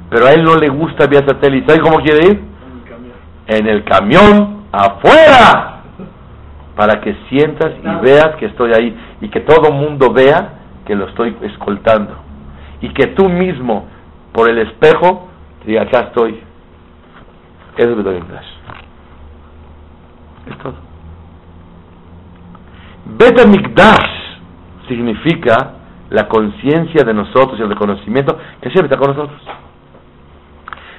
[0.09, 1.67] Pero a él no le gusta vía satélite.
[1.67, 2.43] ¿Sabes cómo quiere ir?
[3.47, 5.81] En el camión, afuera.
[6.75, 8.97] Para que sientas y veas que estoy ahí.
[9.21, 10.53] Y que todo mundo vea
[10.85, 12.15] que lo estoy escoltando.
[12.81, 13.87] Y que tú mismo,
[14.33, 15.29] por el espejo,
[15.65, 16.41] diga, acá estoy.
[17.77, 18.47] Eso es Betamikdash.
[20.47, 20.75] Es todo.
[23.05, 24.18] Betamikdash
[24.89, 25.75] significa
[26.09, 29.39] la conciencia de nosotros y el reconocimiento que Hashem está con nosotros.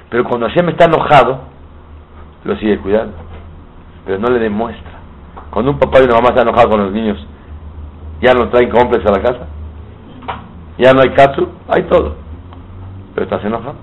[0.09, 1.41] Pero cuando Hashem está enojado,
[2.43, 3.13] lo sigue cuidando,
[4.05, 4.99] pero no le demuestra.
[5.51, 7.17] Cuando un papá y una mamá están enojados con los niños,
[8.21, 9.47] ya no traen complex a la casa,
[10.77, 12.15] ya no hay katsu, hay todo,
[13.13, 13.75] pero estás enojado.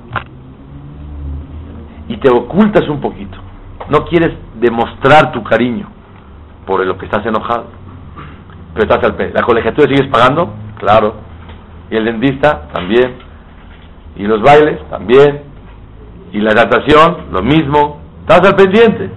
[2.09, 3.38] Y te ocultas un poquito,
[3.90, 5.88] no quieres demostrar tu cariño
[6.66, 7.78] por lo que estás enojado
[8.83, 9.33] estás al.
[9.33, 10.55] ¿La colegiatura sigues pagando?
[10.79, 11.14] Claro.
[11.91, 12.69] ¿Y el dentista?
[12.73, 13.17] También.
[14.17, 14.81] ¿Y los bailes?
[14.91, 15.43] También.
[16.33, 17.29] ¿Y la natación?
[17.33, 18.01] Lo mismo.
[18.21, 19.11] Estás al pendiente.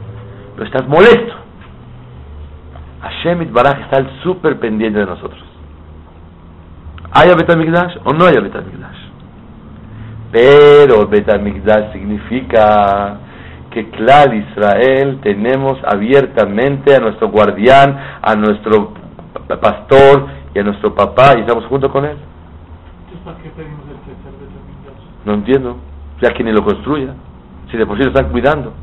[0.56, 1.36] Pero estás molesto.
[3.02, 5.42] Hashem Baraj está al súper pendiente de nosotros.
[7.14, 8.98] ¿Haya Betamigdash o no haya Betamigdash?
[10.32, 13.18] Pero Betamigdash significa
[13.72, 18.94] que Clal Israel tenemos abiertamente a nuestro guardián, a nuestro
[19.60, 22.18] pa- pastor y a nuestro papá y estamos junto con él.
[23.26, 25.26] ¿Para qué pedimos el tercer Betamigdash?
[25.26, 25.78] No entiendo,
[26.22, 27.14] ya que ni lo construya,
[27.70, 28.74] si de por sí lo están cuidando.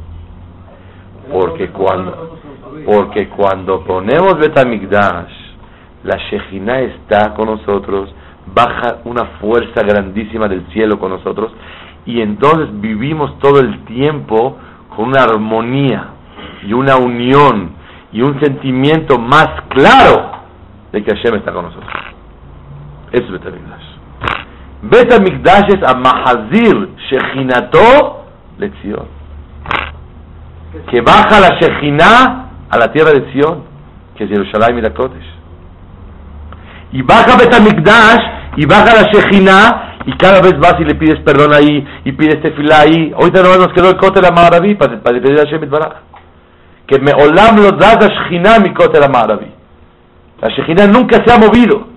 [1.33, 2.39] Porque cuando,
[2.87, 5.33] porque cuando ponemos Betamigdash,
[6.05, 8.15] la Shejina está con nosotros,
[8.55, 11.53] baja una fuerza grandísima del cielo con nosotros,
[12.07, 14.57] y entonces vivimos todo el tiempo
[14.97, 16.09] con una armonía
[16.67, 17.73] y una unión
[18.13, 20.38] y un sentimiento más claro
[20.93, 21.91] de que Hashem está con nosotros.
[23.13, 23.85] Eso es Betamigdash.
[24.83, 28.25] Betamigdash es a Mahazir Shejinato
[28.59, 29.07] Lección.
[30.91, 33.65] Que baja la Shejina a la tierra de Sion,
[34.17, 35.35] que es Jerusalén y la Kodesh.
[36.93, 40.55] Y baja Betamigdash y baja la Shejina y cada vez
[50.41, 51.89] La Shejina nunca se ha movido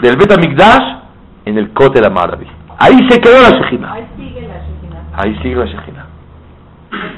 [0.00, 0.96] del Betamigdash
[1.44, 2.46] en el Kotel Amaraví.
[2.78, 3.92] Ahí se quedó la Shejina.
[3.92, 5.02] Ahí sigue la Shekhinah.
[5.14, 6.06] Ahí sigue la Shejina.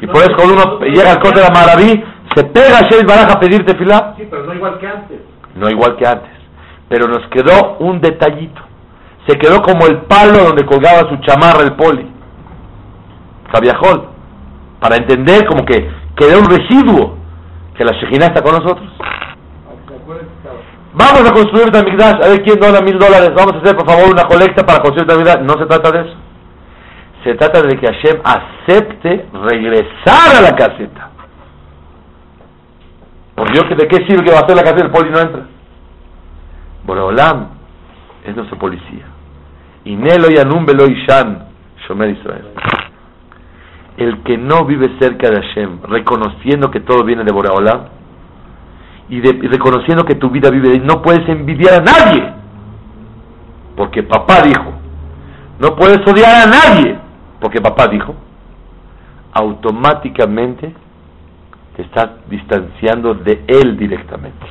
[0.01, 2.05] Y por eso cuando uno llega al Kotel Amaraví,
[2.35, 4.15] se pega a Hashem Baraj a pedir tefilá.
[4.17, 5.21] Sí, pero no igual que antes.
[5.55, 6.31] No igual que antes.
[6.89, 8.61] Pero nos quedó un detallito.
[9.27, 12.07] Se quedó como el palo donde colgaba su chamarra el poli.
[13.53, 14.09] Cabiajol,
[14.81, 17.17] para entender como que queda un residuo,
[17.77, 18.91] que la Shejina está con nosotros.
[19.89, 20.57] ¿Se acuerdan que estaba?
[20.97, 24.13] Vamos a construir Tamigdash, a ver quién dona mil dólares, vamos a hacer por favor
[24.13, 25.41] una colecta para construir Tamigdash.
[25.41, 26.17] No se trata de eso.
[27.25, 31.11] Se trata de que Hashem acepte regresar a la caseta.
[33.35, 34.85] Por Dios, ¿de qué sirve que va a hacer la caseta?
[34.85, 35.47] El poli no entra.
[36.85, 37.49] Boreolam
[38.25, 39.07] es nuestro policía.
[39.85, 41.49] Y Nelo y Anumbelo y Shan,
[41.89, 42.47] Shomer Israel.
[43.97, 47.89] El que no vive cerca de Hashem, reconociendo que todo viene de Boreolam,
[49.09, 52.33] y, de- reconociendo que tu vida vive de no puedes envidiar a nadie.
[53.77, 54.73] Porque papá dijo.
[55.59, 56.97] No puedes odiar a nadie.
[57.41, 58.15] Porque papá dijo.
[59.33, 60.73] Automáticamente
[61.77, 64.47] te estás distanciando de él directamente.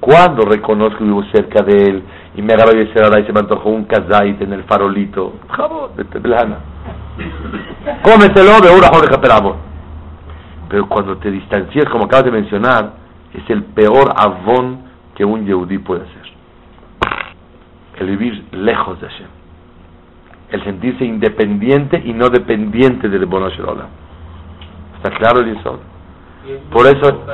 [0.00, 2.02] Cuando reconozco que vivo cerca de él
[2.36, 6.58] y me agarra y se me antojó un kazait en el farolito, jabón de teblana.
[8.02, 9.08] Cómetelo de una jorge.
[10.68, 13.03] Pero cuando te distancias, como acabas de mencionar,
[13.34, 16.22] es el peor avón que un yehudí puede hacer.
[17.98, 19.28] El vivir lejos de Hashem.
[20.50, 23.88] El sentirse independiente y no dependiente del Bono Olam.
[24.96, 25.78] ¿Está claro el Yisod?
[26.70, 27.24] Por eso,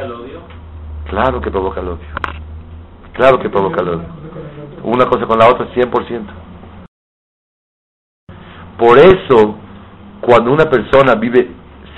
[1.09, 2.07] claro que provoca el odio.
[3.13, 4.07] Claro que provoca el odio.
[4.85, 6.23] Una cosa con la otra, 100%.
[8.79, 9.57] Por eso,
[10.21, 11.51] cuando una persona vive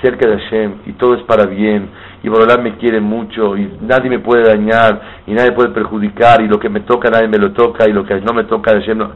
[0.03, 1.89] cerca de Hashem y todo es para bien,
[2.21, 6.47] y Borolam me quiere mucho, y nadie me puede dañar, y nadie puede perjudicar, y
[6.47, 8.97] lo que me toca nadie me lo toca, y lo que no me toca Hashem
[8.97, 9.11] no.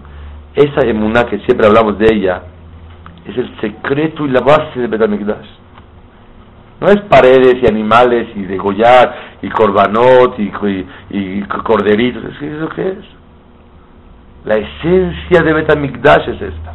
[0.55, 2.41] Esa emuná que siempre hablamos de ella,
[3.25, 5.47] es el secreto y la base de Betamikdash.
[6.79, 12.23] No es paredes y animales y degollar y corbanot y, y, y corderitos.
[12.23, 13.05] ¿Es que eso qué es?
[14.45, 16.73] La esencia de Betamikdash es esta.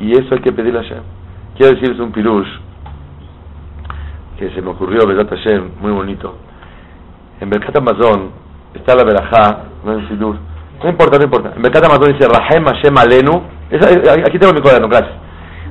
[0.00, 1.15] Y eso hay que pedirle a Hashem.
[1.56, 2.66] Quiero decirles un pirush
[4.38, 6.36] que se me ocurrió, Besat Hashem, muy bonito.
[7.40, 8.30] En Berkat Amazon
[8.74, 10.36] está la Berajá, no es Sidur.
[10.82, 11.52] No importa, no importa.
[11.56, 13.42] En Berkat Amazon dice Rahem Hashem Alenu.
[13.70, 15.14] Eh, eh, aquí tengo mi cuaderno, gracias.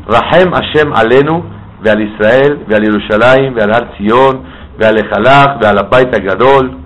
[0.07, 1.43] Rahem Hashem Alenu,
[1.81, 4.43] Veal Israel, Veal Yerushalayim, Veal Har Tzion,
[4.79, 6.77] Veal Ejalach, Veal Abait Gadol.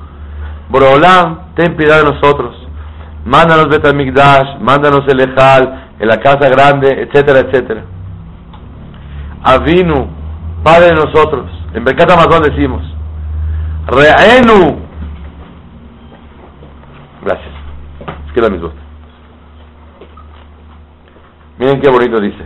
[0.70, 2.56] Borolam, ten piedad de nosotros.
[3.26, 7.84] Mándanos Betamigdash, mándanos el Ejal, en la casa grande, etcétera, etcétera.
[9.44, 10.08] Avinu,
[10.64, 11.46] Padre de nosotros.
[11.74, 12.84] En Berkat Amazon decimos,
[13.88, 14.80] Reenu.
[17.24, 17.54] Gracias.
[18.28, 18.80] Es que la mis gusta.
[21.58, 22.44] Miren qué bonito dice.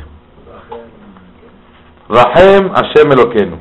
[2.10, 3.58] Rahem Hashem Eloquenu.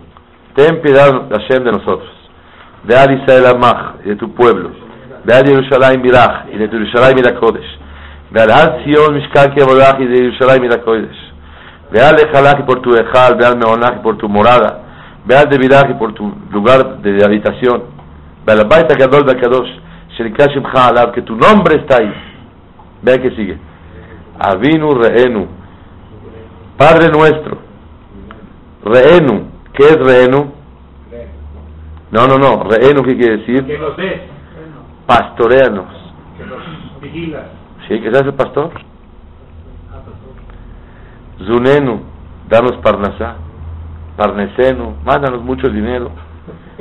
[0.54, 2.10] Ten piedad Hashem de nosotros.
[2.84, 4.70] De Ad Israel Amach y de tu pueblo.
[5.24, 7.78] De Ad Yerushalayim Mirach y de tu Yerushalayim Mirakodesh.
[8.30, 11.31] De Al Har Zion Mishkan Kevodach y de Yerushalayim Mirakodesh.
[11.92, 14.80] Ve al y por tu Ejal, ve al Meonach y por tu morada,
[15.26, 17.82] ve al Devidach y por tu lugar de habitación,
[18.46, 19.68] ve al Baita Gadol de Kadosh,
[20.16, 22.12] Sherikah Shemcha Alav, que tu nombre está ahí.
[23.02, 23.58] Vean que sigue.
[24.38, 25.46] Avinu Reenu,
[26.78, 27.58] Padre nuestro,
[28.84, 30.50] Reenu, ¿qué es Reenu?
[32.10, 33.78] No, no, no, Reenu, ¿qué quiere Que decir?
[33.80, 34.20] nos des,
[35.06, 35.86] Pastoreanos.
[36.38, 37.44] que nos vigilas.
[37.86, 38.00] ¿Sí?
[38.00, 38.70] ¿Que seas el pastor?
[41.46, 42.00] Zunenu,
[42.48, 43.36] danos parnasá.
[44.16, 46.10] Parnesenu, mándanos mucho dinero.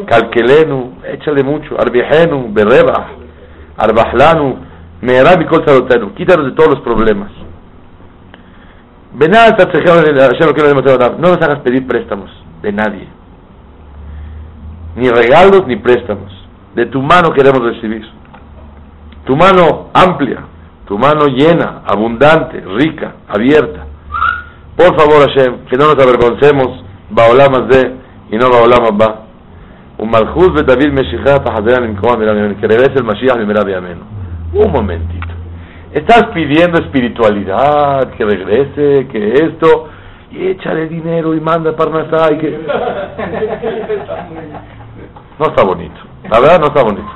[0.06, 1.80] Calquelenu, échale mucho.
[1.80, 3.10] Arbijenu, berreba.
[3.78, 4.58] Arbahlanu,
[5.02, 6.14] meerab y kol sarotenu.
[6.14, 7.32] Quítanos de todos los problemas.
[9.14, 9.28] No
[11.30, 12.30] nos hagas pedir préstamos
[12.62, 13.08] de nadie.
[14.96, 16.32] Ni regalos ni préstamos.
[16.76, 18.08] De tu mano queremos recibir.
[19.26, 20.40] Tu mano amplia,
[20.88, 23.86] tu mano llena, abundante, rica, abierta.
[24.82, 27.94] Por favor, Hashem, que no nos avergoncemos, Baolamas de
[28.32, 29.26] y no Baolamas ba.
[30.00, 34.02] Un malchus de David Meshichat en que regrese el Mashiach de Mirabiamenu.
[34.54, 35.28] Un momentito.
[35.94, 39.90] Estás pidiendo espiritualidad, que regrese, que esto,
[40.32, 42.50] y échale dinero y manda Parnasá y que.
[45.38, 46.02] No está bonito.
[46.28, 47.12] La verdad no está bonito.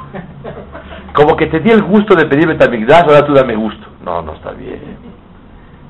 [1.15, 3.87] Como que te di el gusto de pedir Betamigdash, ahora tú dame gusto.
[4.03, 5.04] No, no está bien.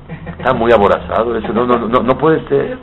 [0.08, 2.78] Está muy aborazado eso, no, no, no, no puede ser.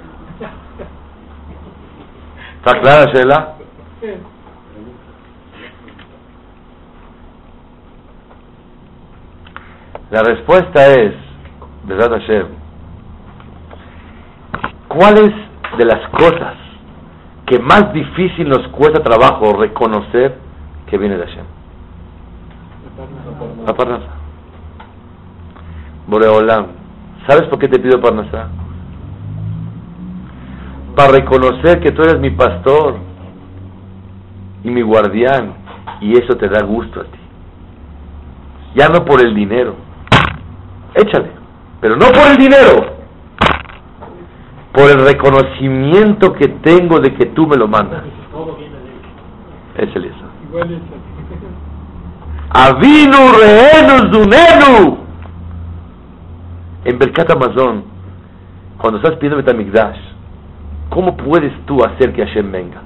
[2.58, 3.56] ¿Está clara, Sheila?
[10.12, 11.14] La respuesta es,
[11.86, 12.48] verdad Hashem,
[14.88, 15.34] ¿cuáles
[15.78, 16.56] de las cosas
[17.48, 20.38] que más difícil nos cuesta trabajo reconocer
[20.88, 21.46] que viene de Hashem?
[23.66, 24.10] La parnasa.
[26.08, 26.83] Boreolam.
[27.28, 28.50] ¿Sabes por qué te pido parnasa?
[30.96, 32.96] para reconocer que tú eres mi pastor
[34.64, 35.54] y mi guardián,
[36.02, 37.20] y eso te da gusto a ti.
[38.76, 39.76] Ya no por el dinero,
[40.96, 41.32] échale,
[41.82, 42.94] pero no por el dinero,
[44.72, 48.04] por el reconocimiento que tengo de que tú me lo mandas.
[49.78, 50.26] Es el eso.
[52.50, 55.03] Avinu rehenus dunenu.
[56.86, 57.84] En Berkat Amazon,
[58.78, 60.00] cuando estás pidiendo Betamigdash,
[60.90, 62.82] ¿cómo puedes tú hacer que Hashem venga?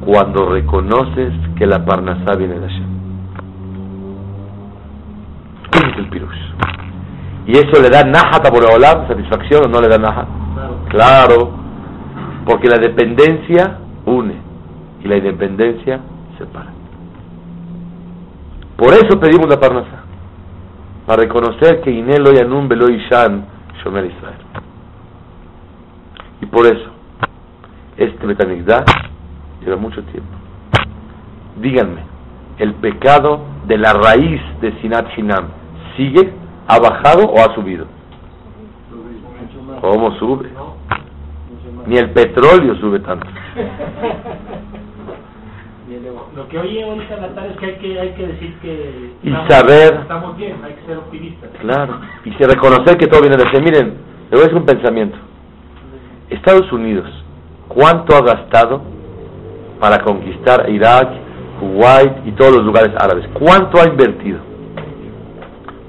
[0.00, 2.88] Cuando reconoces que la Parnasá viene de Hashem.
[5.72, 6.48] Ese es el pirush.
[7.46, 10.28] ¿Y eso le da nahat a Boreolam, satisfacción o no le da nahat?
[10.88, 11.50] Claro.
[12.46, 14.34] Porque la dependencia une
[15.02, 16.00] y la independencia
[16.38, 16.72] separa.
[18.76, 20.04] Por eso pedimos la Parnasá,
[21.08, 23.46] para reconocer que Inel lo Yanun Belo Ishan
[23.82, 24.36] Shomer Israel.
[26.42, 26.90] Y por eso,
[27.96, 28.84] este Betamigdash
[29.64, 30.28] lleva mucho tiempo.
[31.62, 32.02] Díganme,
[32.58, 35.46] ¿el pecado de la raíz de Sinat Hinam
[35.96, 36.30] sigue,
[36.66, 37.86] ha bajado o ha subido?
[39.80, 40.50] ¿Cómo sube?
[41.86, 43.26] Ni el petróleo sube tanto.
[46.38, 49.48] Lo que oye ahorita Natal es que hay que, hay que decir que Y estamos,
[49.52, 51.50] saber- estamos bien, hay que ser optimistas.
[51.60, 52.00] Claro.
[52.24, 53.64] Y reconocer que todo viene de Hashem.
[53.64, 55.18] Miren, le voy a decir un pensamiento.
[56.30, 57.08] Estados Unidos,
[57.66, 58.82] ¿cuánto ha gastado
[59.80, 61.08] para conquistar Irak,
[61.58, 63.26] Kuwait y todos los lugares árabes?
[63.34, 64.38] ¿Cuánto ha invertido?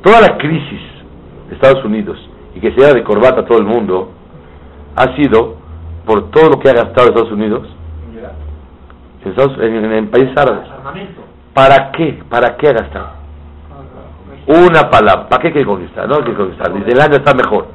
[0.01, 0.81] Toda la crisis
[1.49, 2.17] de Estados Unidos
[2.55, 4.11] y que se lleva de corbata a todo el mundo
[4.95, 5.57] ha sido
[6.05, 7.67] por todo lo que ha gastado Estados Unidos
[9.26, 10.67] Mira, en, en- en países árabes.
[11.53, 12.22] ¿Para qué?
[12.30, 13.09] ¿Para qué ha gastado?
[14.47, 15.28] Una palabra.
[15.30, 16.07] ¿Para qué quiere conquistar?
[16.07, 16.74] No quiere conquistar.
[16.74, 17.67] Disneylandia está mejor.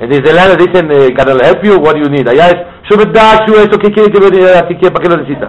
[0.00, 1.76] En Disneylandia dicen, eh, can I help you?
[1.76, 2.26] What do you need?
[2.28, 2.56] Allá es,
[2.88, 4.74] sube dash, esto, ¿qué quiere que venga aquí?
[4.74, 5.48] ¿Para qué lo necesita?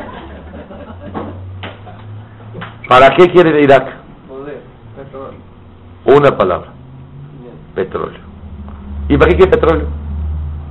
[2.87, 3.87] ¿Para qué quiere Irak?
[6.05, 6.69] Una palabra.
[7.75, 8.19] Petróleo.
[9.07, 9.87] ¿Y para qué quiere petróleo?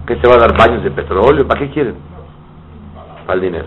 [0.06, 1.46] ¿Que se va a dar baños de petróleo?
[1.46, 1.96] ¿Para qué quieren?
[3.26, 3.66] Para el dinero.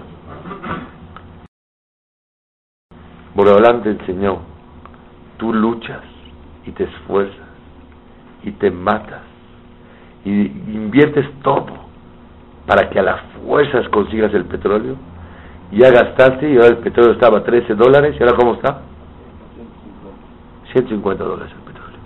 [3.35, 4.39] Boreolán te enseñó,
[5.37, 6.01] tú luchas
[6.65, 7.47] y te esfuerzas
[8.43, 9.21] y te matas
[10.25, 11.65] y inviertes todo
[12.67, 14.95] para que a las fuerzas consigas el petróleo.
[15.71, 18.81] Ya gastaste y ahora el petróleo estaba a 13 dólares y ahora ¿cómo está?
[20.71, 21.99] 150 dólares el petróleo.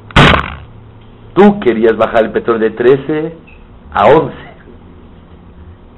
[1.34, 3.38] Tú querías bajar el petróleo de 13
[3.93, 4.36] a 11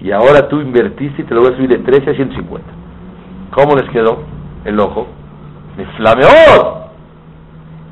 [0.01, 2.67] y ahora tú invertiste y te lo voy a subir de 13 a 150.
[3.51, 4.23] ¿Cómo les quedó
[4.65, 5.18] el ojo?
[5.79, 6.89] ¡Me flameó!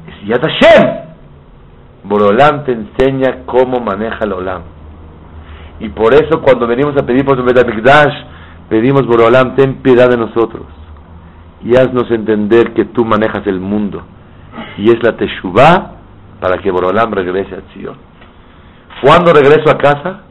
[0.07, 0.97] Es Yad Hashem.
[2.03, 4.63] Borolam te enseña cómo maneja el Olam.
[5.79, 8.13] Y por eso cuando venimos a pedir por Betamikdash,
[8.67, 10.65] pedimos Borolam, ten piedad de nosotros.
[11.63, 14.03] Y haznos entender que tú manejas el mundo.
[14.77, 15.91] Y es la Teshuvah
[16.41, 17.95] para que Borolam regrese a Sion.
[19.01, 20.23] ¿Cuándo regreso a casa?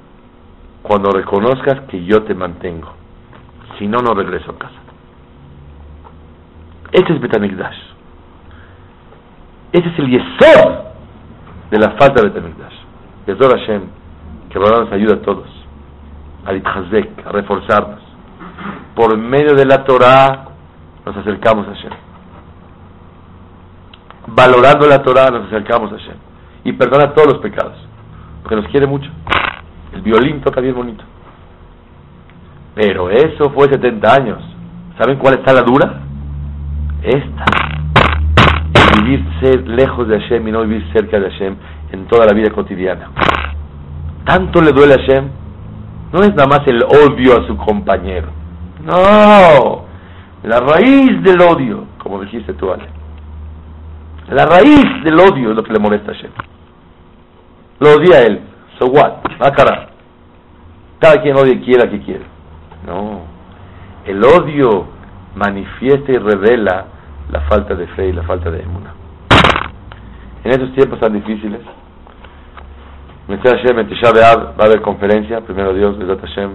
[0.83, 2.93] Cuando reconozcas que yo te mantengo.
[3.79, 4.86] Si no, no regreso a casa.
[6.93, 7.77] Este es Betamikdash.
[9.73, 10.73] Este es el yesod
[11.71, 12.75] de la falta de Betamikdash.
[13.27, 13.83] Yesod Hashem,
[14.51, 15.49] que Borolam nos ayuda a todos,
[16.45, 18.01] a a reforzarnos.
[18.95, 20.47] Por medio de la Torah
[21.05, 21.93] nos acercamos a Hashem.
[24.29, 26.17] Valorando la Torah nos acercamos a Hashem.
[26.65, 27.77] Y perdona todos los pecados,
[28.43, 29.11] porque nos quiere mucho.
[29.93, 31.05] El violín toca bien bonito.
[32.75, 34.39] Pero eso fue 70 años.
[34.99, 36.06] ¿Saben cuál está la dura?
[37.03, 37.45] Esta.
[38.75, 41.57] El vivir ser lejos de Hashem y no vivir cerca de Hashem
[41.93, 43.11] en toda la vida cotidiana.
[44.25, 45.29] Tanto le duele a Hashem.
[46.13, 48.29] No es nada más el odio a su compañero.
[48.85, 49.85] No.
[50.45, 52.87] La raíz del odio, como dijiste tú, Ale.
[54.31, 56.31] La raíz del odio es lo que le molesta a Hashem.
[57.81, 58.41] Lo odia a él.
[58.79, 59.13] So what?
[59.41, 59.89] Ah, cara.
[60.99, 62.25] Cada quien odia y quiera que quiere.
[62.87, 63.21] No.
[64.07, 64.96] El odio
[65.37, 66.87] manifiesta y revela
[67.31, 68.93] la falta de fe y la falta de emuna.
[70.45, 71.61] En estos tiempos tan difíciles,
[73.29, 76.51] Hashem, en Tisha va a haber conferencia, primero Dios, Bezat Hashem,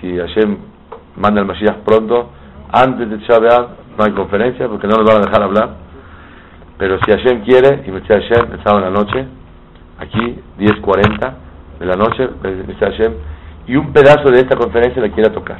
[0.00, 0.56] si Hashem
[1.16, 2.30] manda el Mashiach pronto,
[2.72, 5.68] antes de Tisha no hay conferencia porque no nos van a dejar hablar,
[6.78, 9.26] pero si Hashem quiere, y Mitzvah Hashem, el sábado en la noche,
[9.98, 11.34] aquí, 10.40
[11.78, 12.28] de la noche,
[12.80, 13.12] Hashem,
[13.66, 15.58] y un pedazo de esta conferencia la quiera tocar,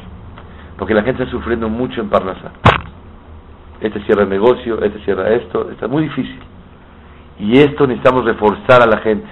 [0.79, 2.53] porque la gente está sufriendo mucho en Parnasá.
[3.81, 6.41] Este cierra el negocio, este cierra esto, está muy difícil.
[7.39, 9.29] Y esto necesitamos reforzar a la gente.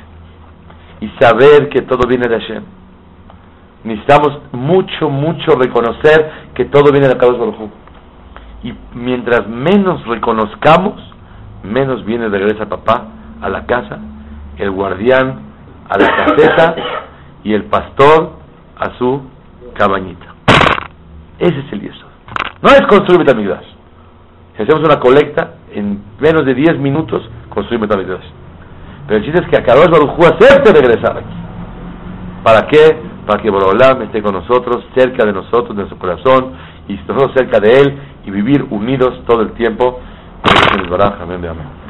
[1.01, 2.63] y saber que todo viene de Hashem.
[3.83, 7.71] Necesitamos mucho, mucho reconocer que todo viene de Kadosh Baruj.
[8.63, 11.03] Y mientras menos reconozcamos,
[11.65, 13.09] menos viene de regresa papá
[13.41, 13.99] a la casa,
[14.59, 15.41] el guardián
[15.89, 16.77] a la caseta
[17.43, 18.35] y el pastor
[18.79, 19.23] a su
[19.75, 20.32] cabañita.
[21.39, 22.07] Ese es el yeso.
[22.63, 23.67] No es construir Betamigdash.
[24.57, 28.27] Si hacemos una colecta, en menos de 10 minutos construimos Betamigdash.
[29.07, 31.35] Pero el chiste es que a Kadosh Baruj acepte regresar aquí.
[32.43, 32.97] ¿Para qué?
[33.27, 36.53] Para que Borolam esté con nosotros, cerca de nosotros, de nuestro corazón,
[36.89, 40.01] y nosotros cerca de Él, y vivir unidos todo el tiempo.
[41.21, 41.82] Amén, amén.